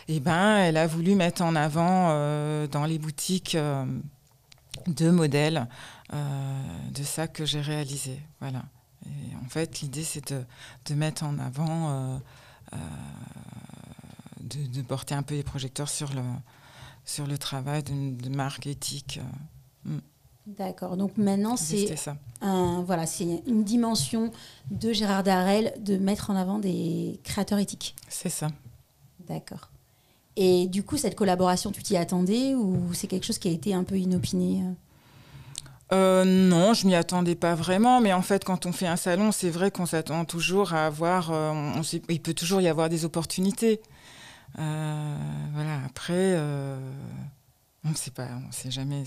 eh 0.07 0.19
ben, 0.19 0.57
elle 0.57 0.77
a 0.77 0.87
voulu 0.87 1.15
mettre 1.15 1.41
en 1.41 1.55
avant 1.55 2.09
euh, 2.11 2.67
dans 2.67 2.85
les 2.85 2.99
boutiques 2.99 3.57
deux 4.87 5.11
modèles 5.11 5.67
de 6.11 7.03
sacs 7.03 7.33
que 7.33 7.45
j'ai 7.45 7.61
réalisés. 7.61 8.19
Voilà. 8.39 8.63
Et 9.05 9.35
en 9.43 9.49
fait, 9.49 9.81
l'idée, 9.81 10.03
c'est 10.03 10.33
de, 10.33 10.95
mettre 10.95 11.23
en 11.23 11.39
avant, 11.39 12.19
de, 14.41 14.81
porter 14.81 15.15
un 15.15 15.23
peu 15.23 15.35
les 15.35 15.43
projecteurs 15.43 15.89
sur 15.89 16.13
le, 16.13 16.21
sur 17.05 17.27
le 17.27 17.37
travail 17.37 17.83
de 17.83 18.29
marque 18.29 18.67
éthique. 18.67 19.19
D'accord. 20.47 20.97
Donc 20.97 21.17
maintenant, 21.17 21.55
c'est 21.55 21.93
un, 22.41 22.81
voilà, 22.81 23.05
c'est 23.05 23.43
une 23.45 23.63
dimension 23.63 24.31
de 24.71 24.91
Gérard 24.91 25.23
Darel 25.23 25.73
de 25.79 25.97
mettre 25.97 26.29
en 26.31 26.35
avant 26.35 26.57
des 26.59 27.19
créateurs 27.23 27.59
éthiques. 27.59 27.95
C'est 28.09 28.29
ça. 28.29 28.49
D'accord. 29.27 29.69
Et 30.35 30.67
du 30.67 30.83
coup, 30.83 30.97
cette 30.97 31.15
collaboration, 31.15 31.71
tu 31.71 31.83
t'y 31.83 31.95
attendais 31.95 32.55
ou 32.55 32.93
c'est 32.93 33.07
quelque 33.07 33.25
chose 33.25 33.37
qui 33.37 33.49
a 33.49 33.51
été 33.51 33.73
un 33.73 33.83
peu 33.83 33.97
inopiné 33.97 34.63
euh 34.63 34.73
Euh, 35.93 36.23
non, 36.25 36.73
je 36.73 36.87
m'y 36.87 36.95
attendais 36.95 37.35
pas 37.35 37.53
vraiment, 37.53 38.01
mais 38.01 38.13
en 38.13 38.21
fait, 38.21 38.43
quand 38.43 38.65
on 38.65 38.71
fait 38.71 38.87
un 38.87 38.95
salon, 38.95 39.31
c'est 39.31 39.49
vrai 39.49 39.71
qu'on 39.71 39.85
s'attend 39.85 40.25
toujours 40.25 40.73
à 40.73 40.85
avoir. 40.87 41.31
euh, 41.31 41.51
on 41.75 41.81
il 42.09 42.21
peut 42.21 42.33
toujours 42.33 42.61
y 42.61 42.67
avoir 42.67 42.89
des 42.89 43.05
opportunités. 43.05 43.81
Euh, 44.57 45.15
voilà. 45.53 45.81
Après, 45.85 46.37
on 47.83 47.89
ne 47.89 47.95
sait 47.95 48.11
pas, 48.11 48.27
on 48.43 48.47
ne 48.47 48.51
sait 48.53 48.71
jamais 48.71 49.03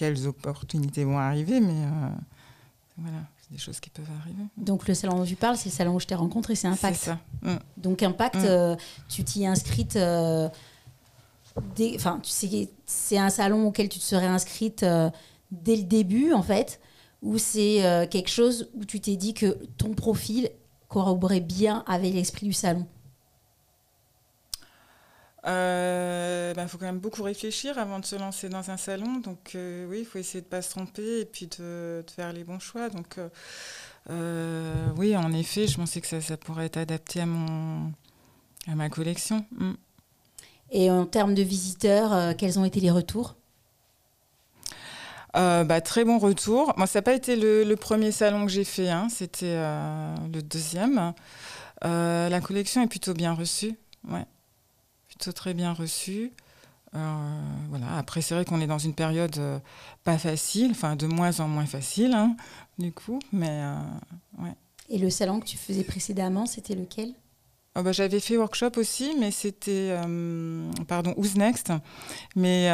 quelles 0.00 0.26
opportunités 0.26 1.04
vont 1.04 1.18
arriver, 1.18 1.60
mais 1.60 1.84
euh, 1.84 2.08
voilà, 2.96 3.18
c'est 3.42 3.52
des 3.52 3.58
choses 3.58 3.80
qui 3.80 3.90
peuvent 3.90 4.08
arriver. 4.22 4.42
Donc 4.56 4.88
le 4.88 4.94
salon 4.94 5.18
dont 5.18 5.24
tu 5.26 5.36
parles, 5.36 5.58
c'est 5.58 5.68
le 5.68 5.74
salon 5.74 5.94
où 5.96 6.00
je 6.00 6.06
t'ai 6.06 6.14
rencontré, 6.14 6.54
c'est 6.54 6.68
Impact. 6.68 6.96
C'est 6.96 7.04
ça. 7.10 7.18
Mm. 7.42 7.56
Donc 7.76 8.02
Impact, 8.02 8.36
Mm. 8.36 8.44
euh, 8.46 8.76
tu 9.10 9.24
t'y 9.24 9.42
es 9.42 9.46
inscrite. 9.46 9.96
euh, 9.96 10.48
dès- 11.76 11.94
Enfin, 11.96 12.18
tu 12.22 12.30
sais, 12.30 12.70
c'est 12.86 13.18
un 13.18 13.28
salon 13.28 13.66
auquel 13.66 13.90
tu 13.90 13.98
te 13.98 14.04
serais 14.04 14.26
inscrite 14.26 14.82
euh, 14.84 15.10
dès 15.50 15.76
le 15.76 15.82
début, 15.82 16.32
en 16.32 16.42
fait, 16.42 16.80
ou 17.22 17.36
c'est 17.36 18.06
quelque 18.10 18.30
chose 18.30 18.70
où 18.74 18.86
tu 18.86 19.00
t'es 19.00 19.16
dit 19.16 19.34
que 19.34 19.58
ton 19.76 19.92
profil 19.92 20.48
corroborait 20.88 21.40
bien 21.40 21.84
avec 21.86 22.14
l'esprit 22.14 22.46
du 22.46 22.54
salon? 22.54 22.86
Il 25.42 25.48
Euh, 25.48 26.54
ben, 26.54 26.68
faut 26.68 26.76
quand 26.76 26.84
même 26.84 26.98
beaucoup 26.98 27.22
réfléchir 27.22 27.78
avant 27.78 27.98
de 27.98 28.04
se 28.04 28.16
lancer 28.16 28.48
dans 28.50 28.70
un 28.70 28.76
salon. 28.76 29.20
Donc 29.20 29.54
euh, 29.54 29.86
oui, 29.88 30.00
il 30.00 30.04
faut 30.04 30.18
essayer 30.18 30.40
de 30.42 30.46
ne 30.46 30.50
pas 30.50 30.60
se 30.60 30.70
tromper 30.70 31.20
et 31.20 31.24
puis 31.24 31.46
de, 31.46 32.04
de 32.06 32.10
faire 32.10 32.32
les 32.32 32.44
bons 32.44 32.58
choix. 32.58 32.90
Donc 32.90 33.18
euh, 34.10 34.86
oui, 34.96 35.16
en 35.16 35.32
effet, 35.32 35.66
je 35.66 35.76
pensais 35.76 36.00
que 36.02 36.06
ça, 36.06 36.20
ça 36.20 36.36
pourrait 36.36 36.66
être 36.66 36.76
adapté 36.76 37.20
à, 37.20 37.26
mon, 37.26 37.90
à 38.68 38.74
ma 38.74 38.90
collection. 38.90 39.46
Mm. 39.52 39.72
Et 40.72 40.90
en 40.90 41.06
termes 41.06 41.34
de 41.34 41.42
visiteurs, 41.42 42.12
euh, 42.12 42.32
quels 42.36 42.58
ont 42.58 42.64
été 42.64 42.80
les 42.80 42.90
retours? 42.90 43.34
Euh, 45.36 45.64
bah, 45.64 45.80
très 45.80 46.04
bon 46.04 46.18
retour. 46.18 46.74
Moi, 46.76 46.86
ça 46.86 46.98
n'a 46.98 47.02
pas 47.02 47.14
été 47.14 47.36
le, 47.36 47.64
le 47.64 47.76
premier 47.76 48.12
salon 48.12 48.44
que 48.44 48.52
j'ai 48.52 48.64
fait, 48.64 48.90
hein. 48.90 49.08
c'était 49.08 49.54
euh, 49.56 50.14
le 50.32 50.42
deuxième. 50.42 51.14
La 51.82 52.40
collection 52.42 52.82
est 52.82 52.88
plutôt 52.88 53.14
bien 53.14 53.32
reçue, 53.32 53.74
ouais. 54.08 54.26
Très 55.28 55.52
bien 55.52 55.72
reçue. 55.74 56.32
Euh, 56.94 57.40
voilà. 57.68 57.96
Après, 57.96 58.20
c'est 58.20 58.34
vrai 58.34 58.44
qu'on 58.44 58.60
est 58.60 58.66
dans 58.66 58.78
une 58.78 58.94
période 58.94 59.38
euh, 59.38 59.58
pas 60.02 60.18
facile, 60.18 60.72
enfin 60.72 60.96
de 60.96 61.06
moins 61.06 61.38
en 61.40 61.48
moins 61.48 61.66
facile, 61.66 62.12
hein, 62.14 62.36
du 62.78 62.92
coup, 62.92 63.20
mais 63.32 63.48
euh, 63.62 63.74
ouais. 64.38 64.54
Et 64.88 64.98
le 64.98 65.08
salon 65.08 65.38
que 65.38 65.46
tu 65.46 65.56
faisais 65.56 65.84
précédemment, 65.84 66.46
c'était 66.46 66.74
lequel? 66.74 67.14
Bah, 67.76 67.92
J'avais 67.92 68.18
fait 68.18 68.36
workshop 68.36 68.72
aussi, 68.76 69.14
mais 69.20 69.30
c'était, 69.30 69.96
pardon, 70.88 71.14
Who's 71.16 71.36
Next, 71.36 71.72
mais, 72.34 72.68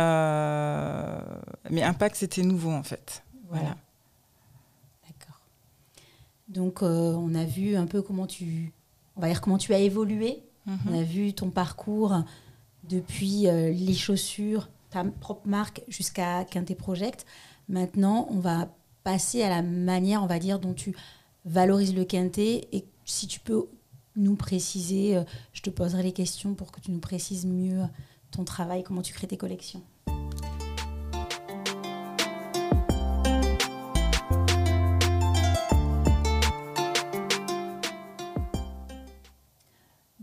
mais 1.71 1.83
Impact, 1.83 2.17
c'était 2.17 2.43
nouveau 2.43 2.71
en 2.71 2.83
fait. 2.83 3.23
Voilà. 3.51 3.77
D'accord. 5.07 5.41
Donc, 6.49 6.81
on 6.81 7.35
a 7.35 7.45
vu 7.45 7.77
un 7.77 7.85
peu 7.85 8.01
comment 8.01 8.27
tu, 8.27 8.73
on 9.17 9.21
va 9.21 9.29
dire 9.29 9.43
comment 9.43 9.59
tu 9.59 9.75
as 9.75 9.79
évolué. 9.79 10.43
Mhm. 10.67 10.79
On 10.89 10.99
a 10.99 11.03
vu 11.03 11.33
ton 11.33 11.51
parcours 11.51 12.15
depuis 12.85 13.49
euh, 13.49 13.71
les 13.73 13.95
chaussures, 13.95 14.69
ta 14.91 15.05
propre 15.05 15.47
marque, 15.47 15.83
jusqu'à 15.89 16.45
Quintet 16.45 16.75
Project. 16.75 17.27
Maintenant, 17.69 18.27
on 18.31 18.39
va 18.39 18.69
passer 19.05 19.43
à 19.43 19.49
la 19.49 19.63
manière, 19.63 20.23
on 20.23 20.27
va 20.27 20.39
dire, 20.39 20.59
dont 20.59 20.75
tu 20.75 20.95
valorises 21.45 21.95
le 21.95 22.05
Quintet. 22.05 22.69
Et 22.73 22.85
si 23.05 23.27
tu 23.27 23.41
peux 23.41 23.67
nous 24.17 24.37
préciser, 24.37 25.17
euh, 25.17 25.25
je 25.53 25.63
te 25.63 25.71
poserai 25.71 26.03
les 26.03 26.13
questions 26.13 26.55
pour 26.55 26.73
que 26.73 26.81
tu 26.81 26.91
nous 26.91 27.01
précises 27.01 27.47
mieux 27.47 27.83
ton 28.31 28.45
travail, 28.45 28.83
comment 28.83 29.03
tu 29.03 29.13
crées 29.13 29.27
tes 29.27 29.37
collections. 29.37 29.83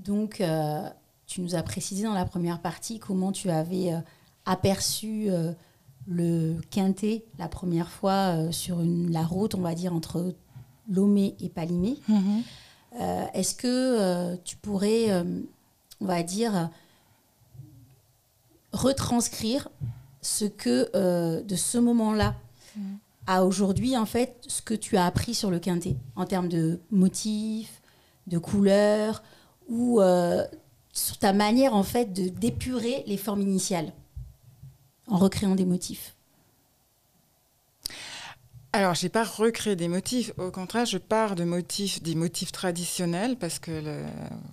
Donc, 0.04 0.42
euh, 0.42 0.90
tu 1.28 1.42
nous 1.42 1.56
as 1.56 1.64
précisé 1.64 2.04
dans 2.04 2.14
la 2.14 2.26
première 2.26 2.60
partie 2.62 3.00
comment 3.00 3.32
tu 3.32 3.50
avais 3.50 3.94
euh, 3.94 4.00
aperçu 4.46 5.28
euh, 5.30 5.54
le 6.08 6.58
quintet 6.70 7.24
la 7.40 7.48
première 7.48 7.90
fois 7.90 8.52
sur 8.52 8.82
une- 8.82 9.12
la 9.12 9.24
route, 9.24 9.56
on 9.56 9.62
va 9.62 9.74
dire, 9.76 9.94
entre 9.94 10.34
Lomé 10.90 11.36
et 11.40 11.48
Palimé. 11.50 11.98
Mhm. 12.10 12.44
Est-ce 13.34 13.56
que 13.56 14.36
tu 14.44 14.56
pourrais, 14.58 15.12
on 16.02 16.06
va 16.06 16.22
dire, 16.22 16.70
retranscrire 18.72 19.70
ce 20.22 20.46
que 20.46 21.42
de 21.42 21.56
ce 21.56 21.78
moment-là 21.78 22.36
à 23.28 23.46
aujourd'hui, 23.46 23.96
en 23.98 24.06
fait, 24.06 24.36
ce 24.48 24.62
que 24.62 24.74
tu 24.74 24.98
as 24.98 25.06
appris 25.06 25.34
sur 25.34 25.50
le 25.50 25.60
quintet 25.60 25.96
en 26.16 26.26
termes 26.26 26.50
de 26.50 26.80
motifs, 26.92 27.82
de 28.28 28.38
couleurs 28.38 29.24
ou 29.70 30.02
euh, 30.02 30.46
sur 30.92 31.18
ta 31.18 31.34
manière 31.34 31.76
en 31.76 31.84
fait 31.84 32.14
de 32.14 32.30
d'épurer 32.30 33.04
les 33.08 33.18
formes 33.18 33.42
initiales 33.42 33.92
en 35.08 35.18
recréant 35.18 35.56
des 35.56 35.66
motifs. 35.66 36.16
Alors, 38.76 38.96
j'ai 38.96 39.10
pas 39.10 39.24
recréé 39.24 39.76
des 39.76 39.88
motifs. 39.88 40.32
Au 40.40 40.50
contraire, 40.50 40.88
je 40.88 40.98
pars 40.98 41.36
de 41.36 41.44
motifs, 41.44 42.02
des 42.02 42.16
motifs 42.16 42.52
traditionnels 42.52 43.38
parce 43.38 43.60
que 43.60 43.70
le, 43.70 44.04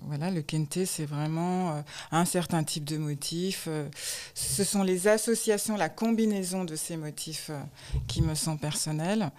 voilà, 0.03 0.31
le 0.31 0.43
kente, 0.43 0.85
c'est 0.85 1.07
vraiment 1.07 1.71
euh, 1.71 1.81
un 2.13 2.27
certain 2.27 2.63
type 2.63 2.85
de 2.85 2.99
motifs. 2.99 3.65
euh, 3.67 3.89
ce 4.35 4.63
sont 4.63 4.83
les 4.83 5.09
associations, 5.09 5.75
la 5.75 5.89
combinaison 5.89 6.65
de 6.65 6.77
ces 6.77 6.99
motifs 6.99 7.51
qui 8.09 8.21
me 8.21 8.35
sont 8.35 8.59
personnels 8.59 9.31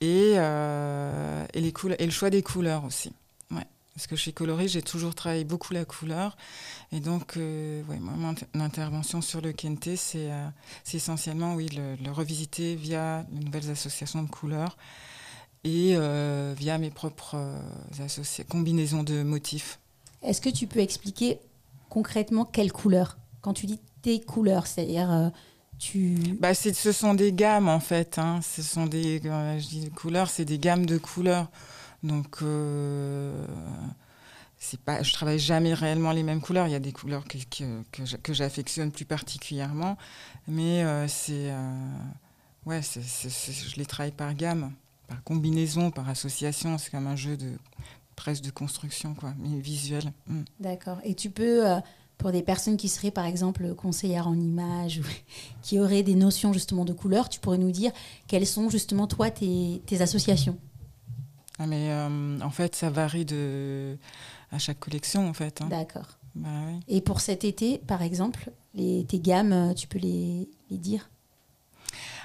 et, 0.00 0.32
et 0.32 1.60
le 1.60 2.10
choix 2.10 2.30
des 2.30 2.42
couleurs 2.42 2.84
aussi. 2.84 3.12
Parce 3.94 4.06
que 4.06 4.16
chez 4.16 4.32
Coloris, 4.32 4.68
j'ai 4.68 4.82
toujours 4.82 5.14
travaillé 5.14 5.44
beaucoup 5.44 5.74
la 5.74 5.84
couleur. 5.84 6.36
Et 6.92 7.00
donc, 7.00 7.34
ouais, 7.36 7.98
mon 8.00 8.34
intervention 8.54 9.20
sur 9.20 9.40
le 9.40 9.52
Kente, 9.52 9.96
c'est 9.96 10.30
essentiellement 10.94 11.54
oui, 11.54 11.68
le, 11.68 12.10
revisiter 12.10 12.74
via 12.74 13.26
les 13.32 13.44
nouvelles 13.44 13.70
associations 13.70 14.22
de 14.22 14.30
couleurs 14.30 14.78
et 15.64 15.94
via 16.56 16.78
mes 16.78 16.90
propres 16.90 17.36
combinaisons 18.48 19.02
de 19.02 19.22
motifs. 19.22 19.78
Est-ce 20.22 20.40
que 20.40 20.50
tu 20.50 20.66
peux 20.66 20.80
expliquer 20.80 21.40
concrètement 21.90 22.46
quelles 22.46 22.72
couleurs 22.72 23.18
Quand 23.42 23.52
tu 23.52 23.66
dis 23.66 23.78
tes 24.00 24.20
couleurs, 24.20 24.66
c'est-à-dire 24.66 25.32
tu... 25.82 26.16
Bah, 26.38 26.54
ce 26.54 26.92
sont 26.92 27.14
des 27.14 27.32
gammes 27.32 27.68
en 27.68 27.80
fait. 27.80 28.18
Hein. 28.18 28.40
Ce 28.42 28.62
sont 28.62 28.86
des, 28.86 29.20
je 29.22 29.68
dis 29.68 29.90
couleurs, 29.90 30.30
c'est 30.30 30.44
des 30.44 30.58
gammes 30.58 30.86
de 30.86 30.96
couleurs. 30.96 31.50
Donc, 32.02 32.38
euh, 32.42 33.46
c'est 34.58 34.80
pas, 34.80 35.02
je 35.02 35.12
travaille 35.12 35.38
jamais 35.38 35.74
réellement 35.74 36.12
les 36.12 36.22
mêmes 36.22 36.40
couleurs. 36.40 36.66
Il 36.66 36.72
y 36.72 36.76
a 36.76 36.80
des 36.80 36.92
couleurs 36.92 37.24
que, 37.24 37.38
que, 38.16 38.32
j'affectionne 38.32 38.90
plus 38.90 39.04
particulièrement, 39.04 39.96
mais 40.48 40.84
euh, 40.84 41.06
c'est, 41.08 41.50
euh, 41.50 41.96
ouais, 42.66 42.80
je 42.82 43.76
les 43.76 43.86
travaille 43.86 44.12
par 44.12 44.34
gamme, 44.34 44.72
par 45.08 45.22
combinaison, 45.22 45.90
par 45.90 46.08
association. 46.08 46.78
C'est 46.78 46.90
comme 46.90 47.06
un 47.06 47.16
jeu 47.16 47.36
de 47.36 47.52
presque 48.16 48.42
de 48.42 48.50
construction, 48.50 49.14
quoi, 49.14 49.34
mais 49.38 49.60
visuel. 49.60 50.12
Mm. 50.26 50.42
D'accord. 50.60 50.98
Et 51.04 51.14
tu 51.14 51.30
peux 51.30 51.64
pour 52.22 52.30
des 52.30 52.42
personnes 52.42 52.76
qui 52.76 52.88
seraient 52.88 53.10
par 53.10 53.26
exemple 53.26 53.74
conseillères 53.74 54.28
en 54.28 54.38
images 54.38 54.98
ou 54.98 55.02
qui 55.62 55.78
auraient 55.80 56.04
des 56.04 56.14
notions 56.14 56.52
justement 56.52 56.84
de 56.84 56.92
couleur, 56.92 57.28
tu 57.28 57.40
pourrais 57.40 57.58
nous 57.58 57.72
dire 57.72 57.90
quelles 58.28 58.46
sont 58.46 58.70
justement 58.70 59.06
toi 59.06 59.30
tes, 59.30 59.82
associations? 60.00 60.56
Ah 61.58 61.66
mais 61.66 61.90
euh, 61.90 62.38
en 62.40 62.50
fait 62.50 62.74
ça 62.74 62.90
varie 62.90 63.24
de 63.24 63.96
à 64.50 64.58
chaque 64.58 64.80
collection 64.80 65.28
en 65.28 65.32
fait. 65.32 65.62
Hein. 65.62 65.68
D'accord. 65.68 66.18
Bah 66.34 66.48
Et 66.88 67.00
pour 67.00 67.20
cet 67.20 67.44
été 67.44 67.78
par 67.78 68.02
exemple, 68.02 68.50
les, 68.74 69.04
tes 69.04 69.20
gammes, 69.20 69.74
tu 69.74 69.86
peux 69.86 69.98
les, 69.98 70.48
les 70.70 70.78
dire? 70.78 71.10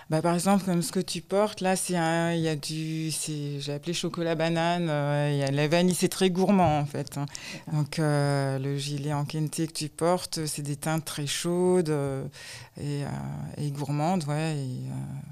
Bah, 0.10 0.22
par 0.22 0.36
exemple, 0.36 0.64
comme 0.64 0.82
ce 0.82 0.94
que 0.94 1.02
tu 1.02 1.22
portes, 1.22 1.60
là, 1.60 1.76
c'est 1.76 1.94
il 1.94 2.42
y 2.42 2.48
a 2.48 2.56
du, 2.56 3.12
j'ai 3.60 3.74
appelé 3.74 3.94
chocolat 3.94 4.36
banane. 4.36 4.88
Euh, 4.90 5.30
il 5.34 5.38
y 5.38 5.44
a 5.44 5.52
la 5.52 5.68
vanille, 5.68 5.96
c'est 5.96 6.08
très 6.08 6.30
gourmand 6.30 6.80
en 6.80 6.86
fait. 6.86 7.18
Hein. 7.18 7.26
Donc 7.74 8.00
euh, 8.00 8.58
le 8.58 8.78
gilet 8.78 9.12
en 9.12 9.26
kente 9.26 9.52
que 9.52 9.64
tu 9.72 9.90
portes, 9.90 10.46
c'est 10.46 10.62
des 10.62 10.78
teintes 10.78 11.04
très 11.04 11.28
chaudes 11.28 11.90
euh, 11.90 12.24
et, 12.80 13.02
et, 13.58 13.70
gourmandes, 13.72 14.24
ouais. 14.28 14.56
Et, 14.56 14.80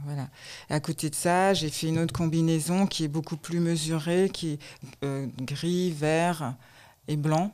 voilà. 0.06 0.28
à 0.70 0.80
côté 0.82 1.10
de 1.10 1.16
ça, 1.16 1.54
j'ai 1.54 1.70
fait 1.70 1.88
une 1.88 2.00
autre 2.00 2.14
combinaison 2.14 2.86
qui 2.86 3.06
est 3.06 3.10
beaucoup 3.10 3.38
plus 3.38 3.62
mesurée, 3.62 4.30
qui 4.34 4.60
est 5.02 5.42
gris, 5.42 5.92
vert 5.92 6.54
et 7.08 7.16
blanc. 7.16 7.54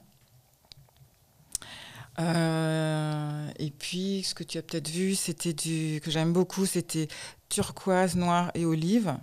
Euh, 2.22 3.50
et 3.58 3.72
puis, 3.72 4.24
ce 4.24 4.36
que 4.36 4.44
tu 4.44 4.58
as 4.58 4.62
peut-être 4.62 4.90
vu, 4.90 5.16
c'était 5.16 5.54
du 5.54 6.00
que 6.04 6.12
j'aime 6.12 6.34
beaucoup, 6.34 6.66
c'était 6.66 7.08
turquoise, 7.50 8.16
noir 8.16 8.52
et 8.54 8.66
olive, 8.66 9.16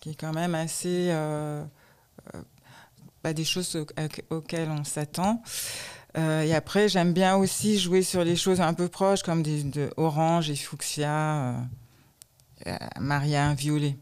qui 0.00 0.10
est 0.10 0.14
quand 0.14 0.32
même 0.32 0.54
assez 0.54 1.08
euh, 1.10 1.64
euh 2.34 2.42
pas 3.22 3.32
des 3.32 3.44
choses 3.44 3.86
auxquelles 4.30 4.68
on 4.68 4.82
s'attend. 4.82 5.42
Euh, 6.18 6.42
et 6.42 6.52
après, 6.54 6.88
j'aime 6.88 7.12
bien 7.12 7.36
aussi 7.36 7.78
jouer 7.78 8.02
sur 8.02 8.24
les 8.24 8.34
choses 8.34 8.60
un 8.60 8.74
peu 8.74 8.88
proches, 8.88 9.22
comme 9.22 9.44
des 9.44 9.62
de 9.62 9.90
orange 9.96 10.50
et 10.50 10.56
fuchsia, 10.56 11.54
Maria 12.98 13.54
violet. 13.54 13.96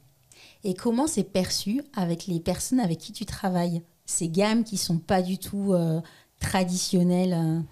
Et 0.65 0.73
comment 0.73 1.07
c'est 1.07 1.25
perçu 1.25 1.83
avec 1.95 2.27
les 2.29 2.41
personnes 2.41 2.81
avec 2.81 2.97
qui 2.97 3.13
tu 3.13 3.27
travailles? 3.27 3.83
Ces 4.07 4.31
gammes 4.31 4.65
qui 4.65 4.79
sont 4.79 4.97
pas 4.97 5.21
du 5.21 5.37
tout 5.37 5.75
traditionnelles 6.39 7.63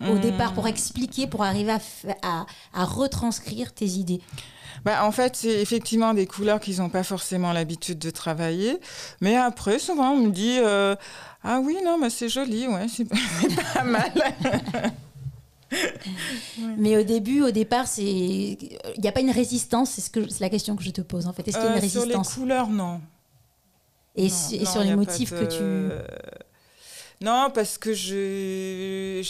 au 0.00 0.14
hmm. 0.14 0.20
départ 0.20 0.52
pour 0.54 0.66
expliquer, 0.66 1.26
pour 1.26 1.42
arriver 1.42 1.76
à, 2.22 2.46
à, 2.72 2.84
retranscrire 2.84 3.72
tes 3.72 3.86
idées 3.86 4.20
bah, 4.84 5.04
en 5.04 5.12
fait, 5.12 5.36
c'est 5.36 5.60
effectivement 5.60 6.14
des 6.14 6.26
couleurs 6.26 6.58
qu'ils 6.58 6.78
n'ont 6.78 6.88
pas 6.88 7.02
forcément 7.02 7.52
l'habitude 7.52 7.98
de 7.98 8.08
travailler. 8.08 8.78
Mais 9.20 9.36
après, 9.36 9.78
souvent, 9.78 10.12
on 10.12 10.16
me 10.16 10.30
dit 10.30 10.58
euh, 10.58 10.96
Ah 11.42 11.60
oui, 11.62 11.76
non, 11.84 11.98
mais 11.98 12.08
c'est 12.08 12.30
joli, 12.30 12.66
ouais, 12.66 12.86
c'est 12.88 13.04
pas 13.74 13.84
mal. 13.84 14.10
Mais 16.78 16.96
au 16.96 17.02
début, 17.02 17.42
au 17.42 17.50
départ, 17.50 17.86
c'est 17.86 18.02
il 18.02 19.00
n'y 19.00 19.08
a 19.08 19.12
pas 19.12 19.20
une 19.20 19.30
résistance. 19.30 19.90
C'est 19.90 20.00
ce 20.00 20.10
que 20.10 20.28
c'est 20.28 20.40
la 20.40 20.50
question 20.50 20.74
que 20.74 20.82
je 20.82 20.90
te 20.90 21.00
pose 21.00 21.26
en 21.28 21.32
fait. 21.32 21.46
Est-ce 21.46 21.58
qu'il 21.58 21.66
y 21.66 21.68
a 21.68 21.74
une 21.74 21.80
résistance 21.80 22.06
euh, 22.06 22.10
Sur 22.10 22.40
les 22.40 22.40
couleurs, 22.40 22.68
non. 22.68 23.00
Et, 24.16 24.28
sur 24.28 24.82
les 24.82 24.96
motifs 24.96 25.30
que 25.30 25.44
tu 25.44 25.92
non, 27.22 27.50
parce 27.52 27.76
que 27.76 27.92
je, 27.92 29.22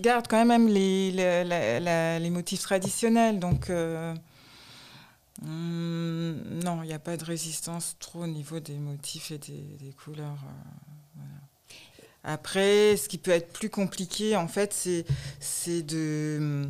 garde 0.00 0.26
quand 0.28 0.46
même 0.46 0.66
les, 0.66 1.10
les, 1.12 2.30
motifs 2.30 2.62
traditionnels. 2.62 3.38
Donc, 3.38 3.68
euh, 3.68 4.14
hmm, 5.42 6.60
non, 6.64 6.82
il 6.82 6.86
n'y 6.86 6.94
a 6.94 6.98
pas 6.98 7.18
de 7.18 7.24
résistance 7.24 7.96
trop 7.98 8.22
au 8.22 8.26
niveau 8.26 8.60
des 8.60 8.78
motifs 8.78 9.30
et 9.30 9.36
des, 9.36 9.92
couleurs. 10.02 10.38
Euh, 11.18 11.20
Après, 12.24 12.96
ce 12.96 13.10
qui 13.10 13.18
peut 13.18 13.30
être 13.30 13.52
plus 13.52 13.68
compliqué, 13.68 14.34
en 14.34 14.48
fait, 14.48 14.72
c'est 15.38 15.82
de 15.82 16.66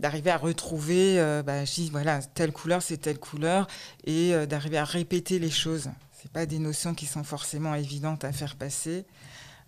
d'arriver 0.00 0.30
à 0.30 0.38
retrouver, 0.38 1.20
euh, 1.20 1.42
bah, 1.42 1.64
je 1.66 1.74
dis, 1.74 1.90
voilà, 1.90 2.22
telle 2.22 2.52
couleur, 2.52 2.82
c'est 2.82 2.96
telle 2.96 3.18
couleur, 3.18 3.68
et 4.04 4.32
d'arriver 4.46 4.78
à 4.78 4.84
répéter 4.84 5.38
les 5.38 5.50
choses. 5.50 5.90
Ce 6.22 6.28
pas 6.28 6.44
des 6.44 6.58
notions 6.58 6.94
qui 6.94 7.06
sont 7.06 7.24
forcément 7.24 7.74
évidentes 7.74 8.24
à 8.24 8.32
faire 8.32 8.56
passer. 8.56 9.06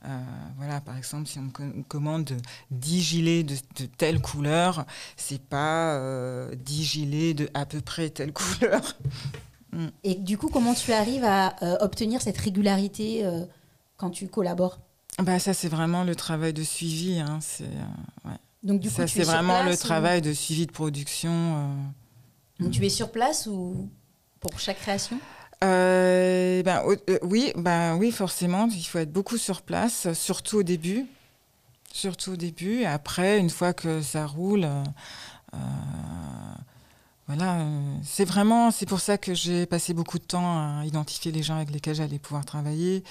Euh, 0.05 0.09
voilà, 0.57 0.81
par 0.81 0.97
exemple, 0.97 1.27
si 1.29 1.39
on 1.39 1.43
me 1.43 1.83
commande 1.83 2.33
10 2.71 3.01
gilets 3.01 3.43
de, 3.43 3.57
telle 3.97 4.21
couleur, 4.21 4.85
c'est 5.17 5.41
pas 5.41 5.95
euh, 5.95 6.55
10 6.57 6.85
gilets 6.85 7.35
de 7.35 7.49
à 7.55 7.65
peu 7.65 7.81
près 7.81 8.11
telle 8.11 8.33
couleur. 8.35 8.97
Mm. 9.73 9.87
Et 10.05 10.15
du 10.17 10.37
coup, 10.37 10.49
comment 10.49 10.75
tu 10.75 10.93
arrives 10.93 11.25
à 11.25 11.57
euh, 11.63 11.77
obtenir 11.81 12.21
cette 12.21 12.39
régularité 12.39 13.25
euh, 13.25 13.47
quand 13.97 14.11
tu 14.11 14.29
collabores? 14.29 14.79
Bah, 15.23 15.39
Ça, 15.39 15.55
c'est 15.55 15.69
vraiment 15.69 16.05
le 16.05 16.17
travail 16.17 16.53
de 16.53 16.65
suivi. 16.65 17.19
Hein, 17.19 17.39
c'est, 17.41 17.65
Donc, 18.63 18.81
du 18.81 18.91
coup, 18.91 18.97
ça, 18.97 19.07
c'est 19.07 19.23
vraiment 19.23 19.63
le 19.63 19.77
travail 19.77 20.21
de 20.21 20.33
suivi 20.35 20.67
de 20.67 20.73
production. 20.73 21.75
Donc, 22.59 22.73
tu 22.73 22.85
es 22.85 22.91
sur 22.91 23.11
place 23.11 23.47
ou 23.47 23.89
pour 24.41 24.59
chaque 24.59 24.81
création? 24.81 25.19
Euh, 25.63 26.63
ben, 26.63 26.83
euh, 26.87 27.19
oui, 27.23 27.53
ben, 27.57 27.97
oui, 27.97 28.11
forcément, 28.11 28.69
il 28.69 28.85
faut 28.85 28.99
être 28.99 29.13
beaucoup 29.13 29.37
sur 29.37 29.63
place, 29.63 30.13
surtout 30.13 30.59
au 30.59 30.63
début. 30.63 31.07
Surtout 31.93 32.33
au 32.33 32.37
début. 32.37 32.85
Après, 32.85 33.39
une 33.39 33.51
fois 33.51 33.73
que 33.73 34.01
ça 34.01 34.27
roule, 34.27 34.65
euh, 34.65 35.59
voilà, 37.27 37.65
c'est 38.03 38.25
vraiment, 38.25 38.71
c'est 38.71 38.87
pour 38.87 39.01
ça 39.01 39.19
que 39.19 39.35
j'ai 39.35 39.67
passé 39.67 39.95
beaucoup 39.95 40.19
de 40.19 40.25
temps 40.25 40.81
à 40.81 40.85
identifier 40.85 41.33
les 41.33 41.43
gens 41.43 41.57
avec 41.57 41.71
lesquels 41.71 41.95
j'allais 41.95 42.19
pouvoir 42.19 42.45
travailler 42.45 43.05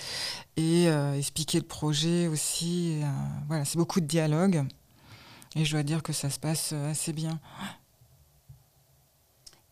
et 0.58 0.88
expliquer 1.16 1.60
le 1.60 1.66
projet 1.66 2.28
aussi. 2.28 3.00
voilà, 3.48 3.66
c'est 3.66 3.78
beaucoup 3.78 4.02
de 4.02 4.08
dialogue. 4.08 4.66
Et 5.56 5.66
je 5.66 5.72
dois 5.72 5.84
dire 5.84 6.02
que 6.02 6.14
ça 6.14 6.30
se 6.30 6.40
passe 6.40 6.74
assez 6.74 7.14
bien. 7.14 7.40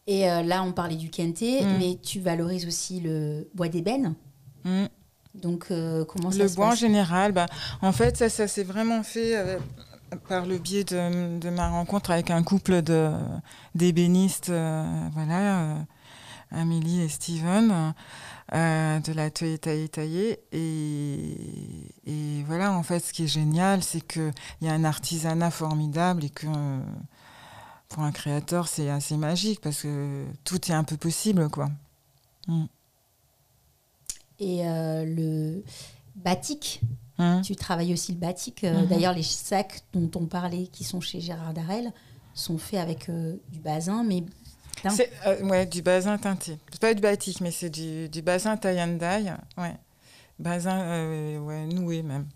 Et 0.10 0.28
euh, 0.28 0.41
là, 0.41 0.63
on 0.63 0.72
parlait 0.72 0.95
du 0.95 1.12
kente, 1.12 1.43
mm. 1.43 1.78
mais 1.78 2.00
tu 2.02 2.19
valorises 2.19 2.65
aussi 2.65 3.00
le 3.00 3.48
bois 3.54 3.69
d'ébène. 3.69 4.15
Mm. 4.65 4.86
Donc, 5.36 5.67
euh, 5.69 6.04
comment 6.04 6.32
ça 6.32 6.39
le 6.39 6.48
se 6.48 6.56
bois 6.56 6.69
en 6.69 6.76
général, 6.76 7.32
bah, 7.32 7.45
en 7.84 7.91
fait, 7.91 8.17
ça, 8.17 8.28
ça 8.28 8.48
s'est 8.48 8.63
vraiment 8.63 9.04
fait 9.04 9.38
euh, 9.38 9.60
par 10.28 10.48
le 10.48 10.58
biais 10.58 10.84
de, 10.84 11.50
ma 11.52 11.69
rencontre 11.69 12.10
avec 12.10 12.32
un 12.32 12.41
couple 12.41 12.82
d'ébénistes, 13.76 14.52
voilà, 15.13 15.86
Amélie 16.50 17.02
et 17.02 17.10
Steven. 17.10 17.93
de 18.52 19.13
l'atelier 19.13 19.60
taillé 19.60 19.89
taillé 19.89 20.39
et, 20.52 21.38
et 22.08 22.43
voilà 22.48 22.74
en 22.74 22.82
fait 22.82 23.06
ce 23.06 23.13
qui 23.13 23.26
est 23.26 23.28
génial 23.28 23.84
c'est 23.84 24.02
qu'il 24.02 24.32
y 24.63 24.67
a 24.67 24.74
un 24.74 24.84
artisanat 24.84 25.52
formidable 25.52 26.26
et 26.26 26.32
que 26.32 26.48
pour 27.89 28.04
un 28.04 28.12
créateur, 28.12 28.67
c'est 28.67 28.89
assez 28.89 29.17
magique 29.17 29.62
parce 29.62 29.82
que 29.82 30.25
tout 30.43 30.71
est 30.71 30.75
un 30.75 30.84
peu 30.84 30.95
possible, 30.95 31.49
quoi. 31.49 31.69
Mm. 32.47 32.65
Et 34.39 34.65
euh, 34.65 35.04
le 35.06 35.63
batik, 36.15 36.82
hein 37.17 37.41
tu 37.41 37.56
travailles 37.56 37.91
aussi 37.91 38.13
le 38.13 38.19
batik. 38.19 38.63
Euh, 38.63 38.73
mm-hmm. 38.73 38.88
D'ailleurs, 38.88 39.13
les 39.13 39.23
sacs 39.23 39.82
dont 39.91 40.10
on 40.15 40.28
parlait, 40.28 40.67
qui 40.67 40.84
sont 40.84 41.02
chez 41.02 41.19
Gérard 41.19 41.54
Darel, 41.54 41.91
sont 42.36 42.58
faits 42.58 42.80
avec 42.80 43.10
euh, 43.10 43.36
du 43.52 43.60
basin, 43.60 44.04
mais 44.04 44.23
c'est 44.89 45.12
ouais, 45.41 45.65
du 45.65 45.82
basin 45.82 46.17
teinté. 46.17 46.58
C'est 46.71 46.80
pas 46.80 46.93
du 46.93 47.02
batik, 47.02 47.41
mais 47.41 47.52
c'est 47.52 47.69
du, 47.69 48.08
du 48.08 48.21
basin 48.21 48.56
tie 48.56 48.80
and 48.80 48.97
dye. 48.97 49.34
Ouais. 49.58 49.75
Basin 50.38 50.80
ouais, 51.41 51.65
noué 51.65 52.02
même. 52.02 52.28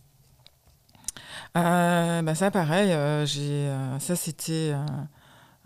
bah 1.53 2.35
ça, 2.35 2.51
pareil, 2.51 2.89
j'ai, 3.25 3.73
ça 3.99 4.17
c'était 4.17 4.73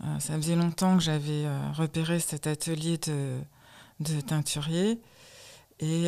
ça 0.00 0.36
faisait 0.36 0.56
longtemps 0.56 0.96
que 0.96 1.02
j'avais 1.02 1.44
euh, 1.44 1.72
repéré 1.72 2.20
cet 2.20 2.46
atelier 2.46 2.98
de, 2.98 3.38
de 4.00 4.20
teinturier. 4.20 5.00
Et, 5.80 6.06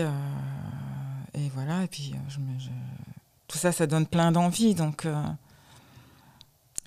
et 1.35 1.49
voilà, 1.55 1.85
et 1.85 1.87
puis 1.87 2.13
tout 3.47 3.57
ça, 3.57 3.71
ça 3.71 3.87
donne 3.87 4.05
plein 4.05 4.33
d'envie. 4.33 4.75
Donc, 4.75 5.07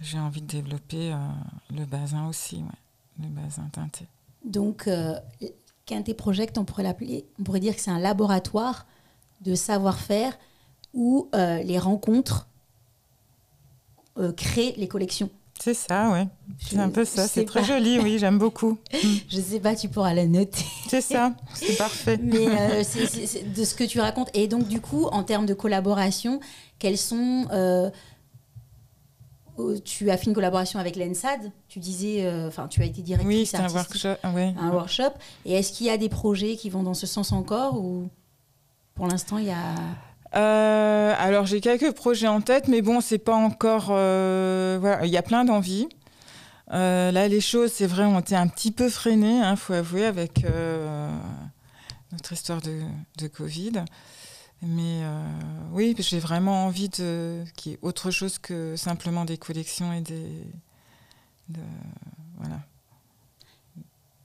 j'ai 0.02 0.20
envie 0.20 0.42
de 0.42 0.48
développer 0.48 1.16
le 1.74 1.86
bazin 1.86 2.28
aussi, 2.28 2.62
le 3.22 3.28
bazin 3.30 3.70
teinté. 3.72 4.06
Donc, 4.44 4.89
Quintet 5.86 6.13
Project, 6.13 6.58
on 6.58 6.66
pourrait 6.66 6.84
l'appeler, 6.84 7.26
on 7.39 7.44
pourrait 7.44 7.62
dire 7.62 7.74
que 7.74 7.82
c'est 7.82 7.89
un 7.92 8.00
laboratoire 8.00 8.86
de 9.39 9.56
savoir-faire 9.56 10.38
où 10.94 11.30
les 11.34 11.80
rencontres 11.80 12.50
créent 14.36 14.74
les 14.76 14.89
collections. 14.89 15.30
C'est 15.60 15.74
ça, 15.74 16.12
ouais. 16.12 16.28
C'est 16.60 16.78
un 16.78 16.89
peu 16.89 17.06
ça. 17.06 17.28
C'est 17.28 17.46
très 17.46 17.63
joli, 17.63 18.00
oui, 18.00 18.18
j'aime 18.20 18.38
beaucoup. 18.38 18.78
je 19.30 19.39
sais 19.39 19.60
pas, 19.60 19.76
tu 19.76 19.88
pourras 19.88 20.13
la 20.13 20.26
noter. 20.26 20.66
C'est 20.89 21.02
ça, 21.02 21.34
c'est 21.56 21.78
parfait. 21.78 22.20
Mais 22.22 22.48
euh, 22.48 22.84
c'est 22.84 23.52
de 23.52 23.63
ce 23.63 23.74
que 23.74 23.84
tu 23.84 24.00
racontes. 24.00 24.30
Et 24.36 24.48
donc, 24.48 24.68
du 24.68 24.80
coup, 24.80 25.06
en 25.06 25.24
termes 25.24 25.46
de 25.46 25.54
collaboration, 25.54 26.39
quels 26.78 26.98
sont. 26.98 27.48
Euh, 27.52 27.89
tu 29.86 30.10
as 30.12 30.18
fait 30.18 30.26
une 30.26 30.34
collaboration 30.34 30.80
avec 30.80 30.96
l'ENSAD, 30.96 31.52
tu 31.68 31.80
disais, 31.80 32.26
euh, 32.26 32.48
enfin, 32.48 32.68
tu 32.68 32.82
as 32.82 32.86
été 32.86 33.02
directrice 33.02 33.38
Oui, 33.38 33.46
c'est 33.46 33.58
un 33.58 33.70
workshop. 33.70 34.16
Un 34.24 34.72
workshop. 34.72 35.13
Et 35.46 35.54
est-ce 35.54 35.72
qu'il 35.72 35.88
y 35.88 35.89
a 35.92 35.98
des 35.98 36.10
projets 36.10 36.56
qui 36.56 36.70
vont 36.70 36.84
dans 36.84 36.94
ce 36.94 37.08
sens 37.08 37.32
encore 37.32 37.80
ou 37.80 38.08
pour 38.96 39.08
l'instant, 39.08 39.38
il 39.38 39.46
y 39.46 39.52
a. 39.52 39.76
Euh, 40.36 41.13
alors 41.17 41.46
j'ai 41.46 41.62
quelques 41.62 41.91
projets 41.91 42.28
en 42.28 42.41
tête, 42.41 42.67
mais 42.67 42.82
bon, 42.82 43.02
c'est 43.02 43.19
pas 43.19 43.36
encore. 43.36 43.88
Euh, 43.89 45.00
il 45.04 45.10
y 45.10 45.17
a 45.17 45.22
plein 45.22 45.46
d'envies. 45.46 45.88
Euh, 46.72 47.12
là, 47.12 47.28
les 47.28 47.41
choses, 47.41 47.72
c'est 47.72 47.86
vrai, 47.86 48.04
ont 48.04 48.19
été 48.19 48.36
un 48.36 48.48
petit 48.48 48.72
peu 48.72 48.89
freinées, 48.89 49.38
il 49.38 49.43
hein, 49.43 49.56
faut 49.56 49.74
avouer, 49.74 50.06
avec 50.06 50.46
notre 52.12 52.34
histoire 52.34 52.62
de, 52.62 53.28
Covid. 53.28 53.84
Mais 54.62 55.02
oui, 55.72 55.96
j'ai 56.00 56.19
vraiment 56.19 56.65
envie 56.65 56.89
de 56.89 57.43
qu'il 57.56 57.74
y 57.74 57.76
ait 57.76 57.80
autre 57.82 58.12
chose 58.12 58.39
que 58.39 58.76
simplement 58.76 59.26
des 59.26 59.38
collections 59.38 59.93
et 59.93 60.02
des. 60.02 60.48
De, 61.50 61.60
voilà. 62.38 62.60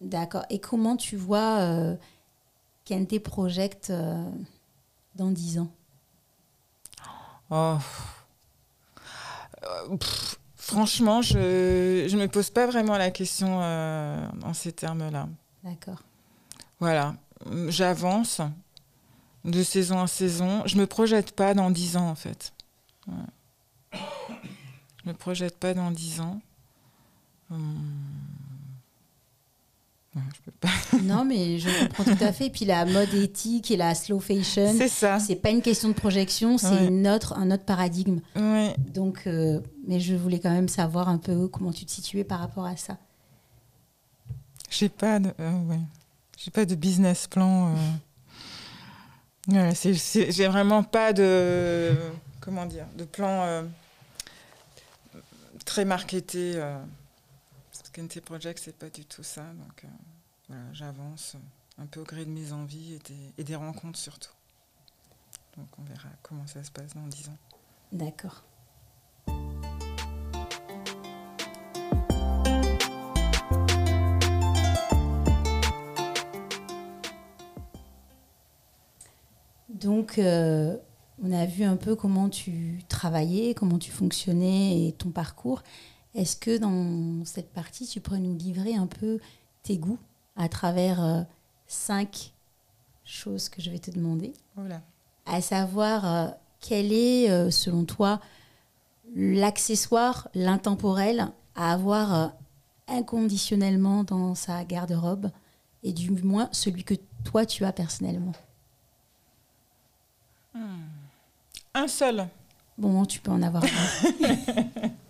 D'accord. 0.01 0.45
Et 0.49 0.61
comment 0.61 0.97
tu 0.97 1.17
vois 1.17 1.97
Kente 2.87 3.19
Project 3.19 3.93
dans 5.17 5.31
10 5.31 5.59
ans? 5.59 5.71
Oh. 7.51 7.79
Euh, 9.65 9.97
franchement, 10.57 11.23
je 11.23 11.39
ne 12.13 12.21
me 12.21 12.27
pose 12.27 12.51
pas 12.51 12.67
vraiment 12.67 12.97
la 12.99 13.11
question 13.11 13.61
euh, 13.63 14.29
en 14.43 14.55
ces 14.55 14.73
termes-là. 14.73 15.29
D'accord. 15.65 16.03
Voilà, 16.81 17.15
j'avance 17.69 18.41
de 19.45 19.63
saison 19.63 19.99
en 19.99 20.07
saison. 20.07 20.63
Je 20.67 20.77
ne 20.77 20.83
me 20.83 20.87
projette 20.87 21.35
pas 21.35 21.55
dans 21.55 21.71
dix 21.71 21.97
ans, 21.97 22.09
en 22.09 22.15
fait. 22.15 22.53
Je 23.07 23.93
ne 25.07 25.13
me 25.13 25.15
projette 25.15 25.59
pas 25.59 25.75
dans 25.75 25.91
dix 25.91 26.21
ans. 26.21 26.41
Hum 27.51 28.38
je 30.35 30.41
peux 30.43 30.53
pas. 30.61 30.69
non, 31.03 31.25
mais 31.25 31.59
je 31.59 31.69
comprends 31.87 32.05
tout 32.05 32.25
à 32.25 32.33
fait. 32.33 32.47
Et 32.47 32.51
puis 32.51 32.65
la 32.65 32.85
mode 32.85 33.13
éthique 33.15 33.71
et 33.71 33.77
la 33.77 33.95
slow 33.95 34.21
fashion, 34.21 34.75
c'est 34.77 34.89
ça. 34.89 35.19
C'est 35.19 35.37
pas 35.37 35.51
une 35.51 35.63
question 35.63 35.89
de 35.89 35.95
projection, 35.95 36.59
c'est 36.59 36.87
une 36.87 37.07
autre, 37.09 37.35
un 37.39 37.51
autre 37.51 37.65
paradigme. 37.65 38.21
Donc, 38.95 39.23
euh, 39.27 39.61
mais 39.87 40.01
je 40.01 40.15
voulais 40.15 40.39
quand 40.39 40.51
même 40.51 40.69
savoir 40.69 41.09
un 41.09 41.19
peu 41.19 41.49
comment 41.49 41.73
tu 41.73 41.85
te 41.85 41.91
situais 41.91 42.25
par 42.25 42.41
rapport 42.41 42.67
à 42.67 42.77
ça. 42.77 42.99
J'ai 44.71 44.89
pas 44.89 45.19
de, 45.19 45.31
euh, 45.41 45.77
j'ai 46.37 46.51
pas 46.51 46.65
de 46.65 46.75
business 46.75 47.27
plan. 47.27 47.75
Euh... 49.49 49.73
j'ai 49.83 50.47
vraiment 50.47 50.83
pas 50.83 51.13
de, 51.13 51.95
comment 52.41 52.67
dire, 52.67 52.87
de 52.97 53.05
plan 53.05 53.43
euh, 53.45 53.63
très 55.65 55.85
marketé. 55.85 56.61
Project, 58.07 58.61
c'est 58.63 58.77
pas 58.77 58.91
du 58.91 59.05
tout 59.05 59.23
ça. 59.23 59.43
Donc 59.55 59.85
euh, 59.85 59.89
voilà, 60.49 60.73
j'avance 60.73 61.37
un 61.79 61.87
peu 61.87 62.01
au 62.01 62.05
gré 62.05 62.25
de 62.25 62.31
mes 62.31 62.53
envies 62.53 62.95
et 62.95 62.99
des, 63.01 63.33
et 63.39 63.45
des, 63.45 63.57
rencontres 63.57 63.99
surtout. 63.99 64.33
Donc 65.57 65.67
on 65.79 65.83
verra 65.83 66.09
comment 66.23 66.47
ça 66.47 66.63
se 66.63 66.71
passe 66.71 66.95
dans 66.95 67.07
10 67.07 67.29
ans. 67.29 67.39
D'accord. 67.93 68.45
Donc, 79.69 80.19
euh, 80.19 80.77
on 81.23 81.31
a 81.33 81.47
vu 81.47 81.63
un 81.63 81.77
peu 81.77 81.95
comment 81.95 82.29
tu 82.29 82.81
travaillais, 82.89 83.55
comment 83.55 83.79
tu 83.79 83.93
fonctionnais 83.93 84.89
et 84.89 84.93
ton 84.93 85.11
parcours. 85.11 85.63
Est-ce 86.19 86.37
que 86.37 86.59
dans 86.59 87.25
cette 87.25 87.53
partie, 87.53 87.87
tu 87.87 88.01
pourrais 88.01 88.19
nous 88.19 88.37
livrer 88.37 88.75
un 88.75 88.89
peu 88.89 89.21
tes 89.63 89.79
goûts 89.79 90.01
à 90.35 90.49
travers 90.49 91.01
euh, 91.01 91.23
cinq 91.69 92.33
choses 93.05 93.49
que 93.49 93.63
je 93.63 93.71
vais 93.71 93.79
te 93.79 93.93
demander? 93.93 94.33
Voilà. 94.57 94.83
À 95.27 95.41
savoir, 95.41 96.05
euh, 96.05 96.27
quel 96.59 96.93
est, 96.93 97.31
euh, 97.31 97.53
selon 97.53 97.85
toi, 97.85 98.21
l'accessoire, 99.15 100.29
l'intemporel 100.35 101.29
à 101.55 101.73
avoir 101.73 102.33
inconditionnellement 102.89 104.03
dans 104.03 104.35
sa 104.35 104.65
garde-robe 104.65 105.31
et 105.85 105.93
du 105.93 106.11
moins 106.11 106.49
celui 106.51 106.83
que 106.83 106.95
toi 107.23 107.47
tu 107.47 107.65
as 107.65 107.73
personnellement? 107.73 108.35
Hmm. 110.53 110.83
Un 111.75 111.87
seul. 111.87 112.27
Bon, 112.77 113.05
tu 113.05 113.21
peux 113.21 113.31
en 113.31 113.41
avoir 113.41 113.63
un. 113.63 114.89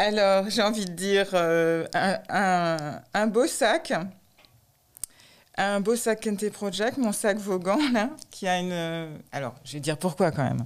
Alors, 0.00 0.48
j'ai 0.48 0.62
envie 0.62 0.84
de 0.84 0.92
dire 0.92 1.26
euh, 1.34 1.84
un, 2.28 3.26
beau 3.26 3.48
sac. 3.48 3.92
Un 5.56 5.80
beau 5.80 5.96
sac 5.96 6.20
Kente 6.20 6.48
Project, 6.50 6.98
mon 6.98 7.10
sac 7.10 7.36
Vaughan, 7.38 7.80
qui 8.30 8.46
a 8.46 8.60
une. 8.60 8.70
Euh, 8.70 9.18
alors, 9.32 9.56
je 9.64 9.72
vais 9.72 9.80
dire 9.80 9.98
pourquoi 9.98 10.30
quand 10.30 10.44
même. 10.44 10.64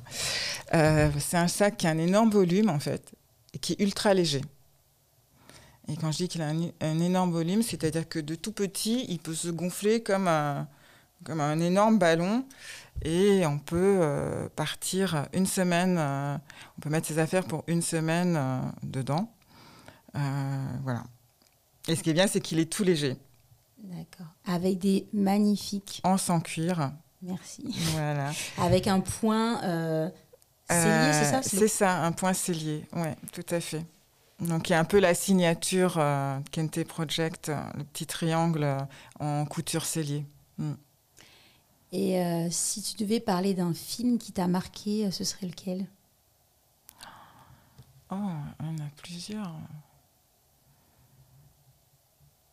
Euh, 0.74 1.08
c'est 1.18 1.38
un 1.38 1.48
sac 1.48 1.78
qui 1.78 1.86
a 1.86 1.90
un 1.90 1.98
énorme 1.98 2.28
volume, 2.28 2.68
en 2.68 2.78
fait, 2.78 3.10
et 3.54 3.58
qui 3.58 3.72
est 3.72 3.80
ultra 3.80 4.12
léger. 4.12 4.42
Et 5.88 5.96
quand 5.96 6.12
je 6.12 6.18
dis 6.18 6.28
qu'il 6.28 6.42
a 6.42 6.48
un, 6.48 7.00
énorme 7.00 7.32
volume, 7.32 7.62
c'est-à-dire 7.62 8.06
que 8.06 8.18
de 8.18 8.34
tout 8.34 8.52
petit, 8.52 9.06
il 9.08 9.18
peut 9.18 9.34
se 9.34 9.48
gonfler 9.48 10.02
comme 10.02 10.28
un 10.28 11.58
énorme 11.58 11.98
ballon 11.98 12.44
et 13.04 13.44
on 13.46 13.58
peut 13.58 13.98
euh, 14.00 14.48
partir 14.54 15.26
une 15.32 15.46
semaine, 15.46 15.96
euh, 15.98 16.36
on 16.78 16.80
peut 16.80 16.90
mettre 16.90 17.08
ses 17.08 17.18
affaires 17.18 17.44
pour 17.44 17.64
une 17.66 17.82
semaine 17.82 18.36
euh, 18.36 18.60
dedans. 18.82 19.32
voilà. 20.14 21.04
Et 21.88 21.96
ce 21.96 22.02
qui 22.02 22.10
est 22.10 22.14
bien, 22.14 22.28
c'est 22.28 22.40
qu'il 22.40 22.60
est 22.60 22.72
tout 22.72 22.84
léger. 22.84 23.16
D'accord. 23.78 24.28
Avec 24.46 24.78
des 24.78 25.08
magnifiques. 25.12 26.00
En 26.04 26.16
sans 26.16 26.40
cuir. 26.40 26.92
Merci. 27.22 27.64
Voilà. 27.92 28.30
Avec 28.58 28.86
un 28.86 29.00
point 29.00 29.60
cellier, 30.70 31.12
c'est 31.12 31.30
ça? 31.30 31.42
C'est 31.42 31.68
ça, 31.68 32.02
un 32.04 32.12
point 32.12 32.32
cellier. 32.32 32.86
Oui, 32.92 33.08
tout 33.32 33.54
à 33.54 33.60
fait. 33.60 33.84
Donc 34.38 34.68
il 34.68 34.72
y 34.72 34.74
a 34.74 34.78
un 34.78 34.84
peu 34.84 35.00
la 35.00 35.14
signature 35.14 36.00
Kente 36.52 36.84
Project, 36.84 37.50
le 37.76 37.84
petit 37.84 38.06
triangle 38.06 38.76
en 39.18 39.44
couture 39.44 39.84
cellier. 39.84 40.24
Mm. 40.58 40.74
Et 41.92 42.18
euh, 42.18 42.48
si 42.50 42.80
tu 42.82 42.96
devais 42.96 43.20
parler 43.20 43.52
d'un 43.52 43.74
film 43.74 44.18
qui 44.18 44.32
t'a 44.32 44.48
marqué, 44.48 45.06
euh, 45.06 45.10
ce 45.10 45.24
serait 45.24 45.46
lequel? 45.46 45.86
Oh, 48.10 48.30
il 48.60 48.66
y 48.66 48.68
en 48.68 48.78
a 48.78 48.88
plusieurs. 48.96 49.54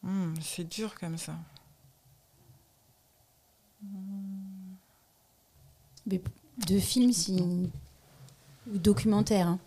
Hmm, 0.04 0.34
c'est 0.42 0.66
dur 0.66 0.94
comme 1.00 1.18
ça. 1.18 1.36
Mais 6.06 6.22
de 6.68 6.80
films 6.80 7.14
si... 7.14 7.42
ou 7.42 8.78
documentaires 8.78 9.48
hein. 9.48 9.60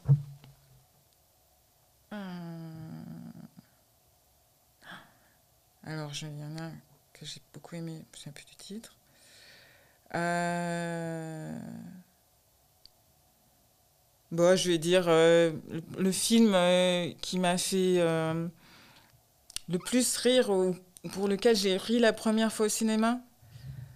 hmm. 2.11 2.73
Alors, 5.85 6.13
il 6.21 6.39
y 6.39 6.45
en 6.45 6.59
a 6.59 6.71
que 7.13 7.25
j'ai 7.25 7.41
beaucoup 7.53 7.75
aimé, 7.75 8.05
je 8.13 8.19
ne 8.19 8.23
sais 8.25 8.33
plus 8.33 8.45
du 8.45 8.55
titre. 8.57 8.97
Euh... 10.15 11.59
Bon, 14.31 14.57
je 14.57 14.71
vais 14.71 14.79
dire 14.79 15.05
euh, 15.09 15.53
le, 15.99 16.13
film 16.13 16.53
euh, 16.55 17.11
qui 17.21 17.39
m'a 17.39 17.59
fait 17.59 17.99
le 17.99 19.79
plus 19.79 20.17
rire 20.17 20.51
ou 20.51 20.75
pour 21.13 21.29
lequel 21.29 21.55
j'ai 21.55 21.77
ri 21.77 21.99
la 21.99 22.13
première 22.13 22.53
fois 22.53 22.67
au 22.67 22.71
cinéma. 22.71 23.21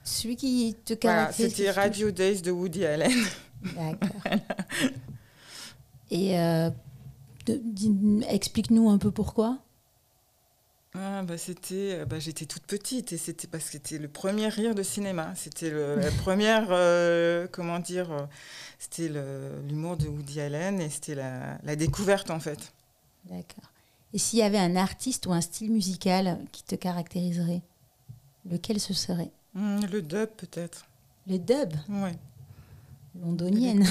Celui 0.05 0.37
qui 0.37 0.77
te 0.85 0.95
caractérise. 0.95 1.55
C'était 1.55 1.71
Radio 1.71 2.11
Days 2.11 2.43
de 2.43 2.51
Woody 2.51 2.85
Allen. 2.85 3.25
D'accord. 3.75 4.23
Et 6.11 6.37
explique-nous 8.29 8.91
un 8.91 8.99
peu 8.99 9.11
pourquoi. 9.11 9.66
Ah, 10.99 11.23
bah, 11.23 11.39
c'était, 11.39 12.05
bah, 12.07 12.19
j'étais 12.19 12.47
toute 12.47 12.65
petite 12.65 13.13
et 13.13 13.19
c'était 13.19 13.47
parce 13.47 13.65
que 13.65 13.71
c'était 13.73 13.99
le 13.99 14.09
premier 14.09 14.49
rire 14.49 14.75
de 14.75 14.83
cinéma. 14.83 15.33
C'était 15.37 15.71
la 15.71 16.11
première, 16.23 16.69
comment 17.53 17.79
dire, 17.79 18.29
c'était 18.79 19.11
l'humour 19.69 19.97
de 19.97 20.09
Woody 20.09 20.41
Allen 20.41 20.81
et 20.81 20.91
c'était 20.91 21.15
la, 21.15 21.59
la 21.63 21.77
découverte 21.77 22.31
en 22.31 22.41
fait. 22.41 22.73
D'accord. 23.25 23.71
Et 24.13 24.19
s'il 24.19 24.39
y 24.39 24.43
avait 24.43 24.59
un 24.59 24.77
artiste 24.77 25.27
ou 25.27 25.33
un 25.33 25.41
style 25.41 25.71
musical 25.71 26.39
qui 26.53 26.63
te 26.63 26.75
caractériserait, 26.75 27.63
lequel 28.51 28.81
ce 28.81 28.95
serait? 28.95 29.31
Hmm, 29.55 29.81
Le 29.91 30.01
dub 30.03 30.29
peut-être. 30.37 30.87
Le 31.27 31.39
dub? 31.39 31.75
Oui. 31.89 32.11
Londonienne. 33.21 33.87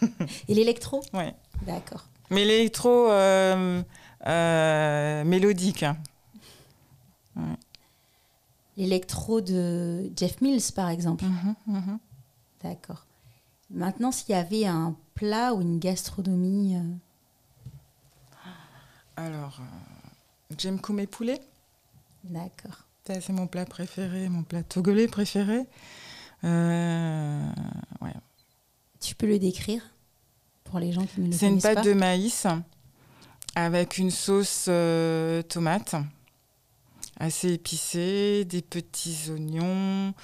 Et 0.48 0.54
l'électro? 0.54 1.02
Oui. 1.14 1.24
D'accord. 1.62 2.06
Mais 2.30 2.44
l'électro 2.44 3.10
euh, 3.10 3.82
euh, 4.26 5.24
mélodique. 5.24 5.84
L'électro 8.76 9.40
de 9.40 10.10
Jeff 10.16 10.40
Mills, 10.40 10.72
par 10.74 10.90
exemple. 10.90 11.24
Mhm, 11.24 11.54
mhm. 11.66 11.98
D'accord. 12.62 13.06
Maintenant, 13.70 14.12
s'il 14.12 14.30
y 14.30 14.38
avait 14.38 14.66
un 14.66 14.94
plat 15.14 15.54
ou 15.54 15.62
une 15.62 15.78
gastronomie. 15.78 16.76
Euh, 16.76 16.82
alors, 19.16 19.60
j'aime 20.58 20.80
coumer 20.80 21.06
poulet. 21.06 21.40
D'accord. 22.24 22.86
C'est 23.04 23.30
mon 23.30 23.46
plat 23.46 23.64
préféré, 23.64 24.28
mon 24.28 24.42
plat 24.42 24.62
togolais 24.62 25.06
préféré. 25.06 25.64
Euh, 26.44 27.46
tu 29.00 29.14
peux 29.14 29.26
le 29.26 29.38
décrire 29.38 29.82
pour 30.64 30.80
les 30.80 30.92
gens 30.92 31.06
qui 31.06 31.20
ne 31.20 31.26
le 31.28 31.32
C'est 31.32 31.48
une 31.48 31.60
pâte 31.60 31.84
de 31.84 31.92
maïs 31.92 32.46
avec 33.54 33.98
une 33.98 34.10
sauce 34.10 34.66
euh, 34.68 35.42
tomate 35.42 35.94
assez 37.18 37.52
épicée, 37.52 38.44
des 38.44 38.62
petits 38.62 39.30
oignons 39.30 40.14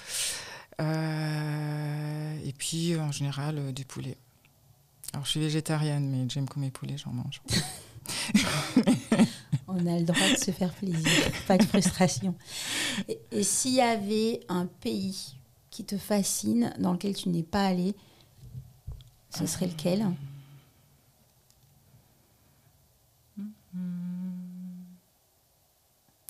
euh, 0.81 2.39
et 2.45 2.53
puis 2.53 2.97
en 2.97 3.13
général 3.13 3.73
du 3.73 3.85
poulet. 3.85 4.17
Alors 5.13 5.25
je 5.25 5.31
suis 5.31 5.41
végétarienne, 5.41 6.09
mais 6.09 6.29
j'aime 6.29 6.49
comme 6.49 6.63
mes 6.63 6.71
poulets, 6.71 6.97
j'en 6.97 7.13
mange. 7.13 7.43
On 9.69 9.87
a 9.87 9.99
le 9.99 10.05
droit 10.05 10.29
de 10.31 10.37
se 10.37 10.51
faire 10.51 10.73
plaisir, 10.75 11.11
pas 11.47 11.57
de 11.57 11.65
frustration. 11.65 12.35
Et, 13.09 13.43
s'il 13.43 13.75
y 13.75 13.81
avait 13.81 14.41
un 14.49 14.67
pays 14.67 15.37
qui 15.71 15.85
te 15.85 15.97
fascine, 15.97 16.75
dans 16.79 16.93
lequel 16.93 17.15
tu 17.15 17.29
n'es 17.31 17.43
pas 17.43 17.67
allé, 17.67 17.95
ce 19.31 19.47
serait 19.47 19.69
lequel? 19.69 20.07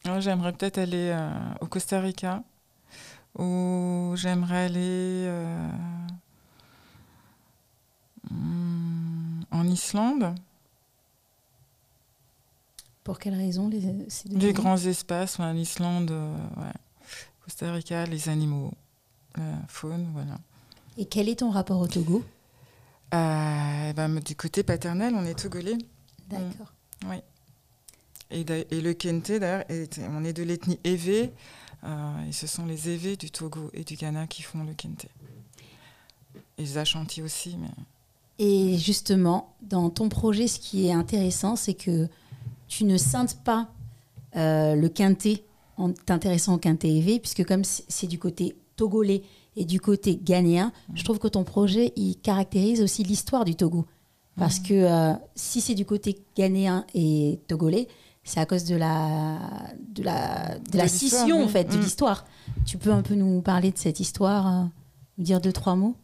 Oh, 0.09 0.21
J'aimerais 0.21 0.53
peut-être 0.53 0.79
aller 0.79 1.11
euh, 1.13 1.31
au 1.61 1.67
Costa 1.67 2.01
Rica, 2.01 2.43
ou 3.39 4.13
j'aimerais 4.17 4.67
aller 4.67 5.27
euh, 5.27 5.69
hmm, 8.31 9.43
en 9.51 9.65
Islande. 9.67 10.35
Pour 13.05 13.19
quelles 13.19 13.35
raisons 13.35 13.69
les, 13.69 13.83
les 14.31 14.53
grands 14.53 14.77
espaces, 14.77 15.41
en 15.41 15.55
Islande, 15.57 16.13
euh, 16.13 16.37
Costa 17.45 17.73
Rica, 17.73 18.07
les 18.07 18.29
animaux, 18.29 18.73
la 19.37 19.67
faune, 19.67 20.09
voilà. 20.13 20.39
Et 20.97 21.07
quel 21.07 21.29
est 21.29 21.41
ton 21.41 21.51
rapport 21.51 21.81
au 21.81 21.89
Togo? 21.89 22.23
Euh, 23.15 23.91
eh 23.91 23.93
ben, 23.93 24.21
Du 24.21 24.37
côté 24.37 24.63
paternel, 24.63 25.15
on 25.15 25.25
est 25.25 25.35
togolais. 25.35 25.79
D'accord. 26.29 26.73
Mm. 27.05 27.11
Oui. 27.11 27.17
Et, 28.33 28.45
et, 28.71 28.81
le 28.81 28.95
Kente, 28.95 29.33
d'ailleurs, 29.33 29.65
on 30.11 30.25
est 30.25 30.33
de 30.33 30.43
l'ethnie 30.43 30.79
Evé, 30.85 31.31
euh, 31.85 32.29
et 32.29 32.33
ce 32.33 32.47
sont 32.47 32.65
les 32.65 32.89
Évés 32.89 33.17
du 33.17 33.31
Togo 33.31 33.71
et 33.75 33.85
du 33.85 33.97
Ghana 33.97 34.27
qui 34.27 34.43
font 34.43 34.65
le 34.65 34.73
Kente. 34.75 35.07
Et 36.59 36.63
les 36.63 36.79
Ashanti 36.79 37.23
aussi. 37.23 37.57
Mais... 37.59 37.69
Et 38.39 38.79
justement, 38.79 39.55
dans 39.63 39.91
ton 39.91 40.09
projet, 40.09 40.47
ce 40.47 40.59
qui 40.59 40.87
est 40.87 40.93
intéressant, 40.93 41.57
c'est 41.57 41.75
que 41.75 42.09
tu 42.69 42.85
ne 42.85 42.97
scintes 42.97 43.39
pas 43.45 43.69
euh, 44.37 44.75
le 44.75 44.89
quintet 44.89 45.45
en 45.77 45.93
t'intéressant 45.93 46.55
au 46.55 46.59
quintet 46.59 46.89
EV, 46.89 47.19
puisque 47.19 47.45
comme 47.45 47.65
c'est 47.65 48.07
du 48.07 48.19
côté 48.19 48.57
togolais 48.77 49.23
et 49.57 49.65
du 49.65 49.81
côté 49.81 50.17
ghanéen, 50.17 50.73
mmh. 50.89 50.93
je 50.97 51.05
trouve 51.05 51.19
que 51.19 51.29
ton 51.29 51.45
projet, 51.45 51.93
il 51.97 52.17
caractérise 52.17 52.81
aussi 52.81 53.03
l'histoire 53.03 53.45
du 53.45 53.57
Togo. 53.57 53.87
Parce 54.37 54.61
mmh. 54.61 54.63
que 54.63 54.75
euh, 54.75 55.13
si 55.35 55.61
c'est 55.61 55.75
du 55.75 55.85
côté 55.85 56.19
ghanéen 56.37 56.87
et 56.95 57.41
togolais, 57.49 57.89
c'est 58.25 58.41
à 58.41 58.47
cause 58.47 58.65
de 58.65 58.77
la, 58.77 59.39
de 59.89 60.03
la, 60.03 60.59
de, 60.59 60.79
la 60.79 60.89
scission, 60.89 61.43
en 61.43 61.49
fait, 61.49 61.65
de 61.65 61.77
mmh. 61.77 61.81
l'histoire. 61.81 62.25
Tu 62.65 62.79
peux 62.79 62.93
un 62.93 63.03
peu 63.03 63.15
nous 63.15 63.43
parler 63.43 63.73
de 63.73 63.79
cette 63.79 64.01
histoire, 64.01 64.47
euh, 64.47 64.65
nous 65.19 65.25
dire 65.25 65.41
deux, 65.41 65.53
trois 65.53 65.75
mots? 65.75 65.97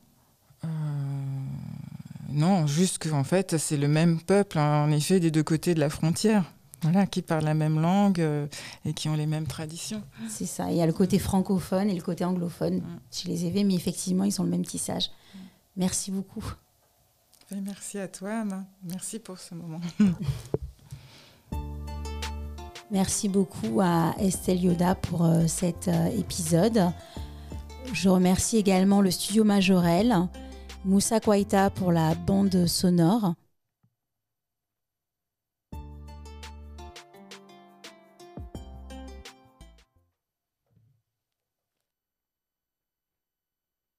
Non, 2.38 2.66
juste 2.66 2.98
qu'en 3.02 3.24
fait, 3.24 3.56
c'est 3.56 3.76
le 3.76 3.88
même 3.88 4.20
peuple, 4.20 4.58
hein, 4.58 4.84
en 4.84 4.92
effet, 4.92 5.18
des 5.18 5.30
deux 5.30 5.42
côtés 5.42 5.74
de 5.74 5.80
la 5.80 5.90
frontière. 5.90 6.44
Voilà, 6.82 7.06
qui 7.06 7.22
parlent 7.22 7.44
la 7.44 7.54
même 7.54 7.80
langue 7.80 8.20
euh, 8.20 8.46
et 8.84 8.92
qui 8.92 9.08
ont 9.08 9.14
les 9.14 9.26
mêmes 9.26 9.48
traditions. 9.48 10.00
C'est 10.28 10.46
ça. 10.46 10.70
Il 10.70 10.76
y 10.76 10.82
a 10.82 10.86
le 10.86 10.92
côté 10.92 11.18
francophone 11.18 11.90
et 11.90 11.94
le 11.94 12.02
côté 12.02 12.24
anglophone 12.24 12.76
mm. 12.76 13.00
chez 13.10 13.28
les 13.28 13.46
évêques, 13.46 13.66
mais 13.66 13.74
effectivement, 13.74 14.22
ils 14.22 14.40
ont 14.40 14.44
le 14.44 14.50
même 14.50 14.64
tissage. 14.64 15.08
Mm. 15.08 15.38
Merci 15.78 16.10
beaucoup. 16.12 16.44
merci 17.50 17.98
à 17.98 18.06
toi, 18.06 18.42
Anna. 18.42 18.64
Merci 18.84 19.18
pour 19.18 19.38
ce 19.38 19.56
moment. 19.56 19.80
merci 22.90 23.28
beaucoup 23.28 23.80
à 23.80 24.14
Estelle 24.18 24.62
Yoda 24.62 24.94
pour 24.94 25.24
euh, 25.24 25.46
cet 25.46 25.88
euh, 25.88 26.06
épisode. 26.18 26.90
Je 27.92 28.08
remercie 28.08 28.56
également 28.56 29.00
le 29.00 29.10
studio 29.10 29.44
Majorel, 29.44 30.14
Moussa 30.84 31.20
Kouaita 31.20 31.70
pour 31.70 31.92
la 31.92 32.14
bande 32.14 32.66
sonore. 32.66 33.34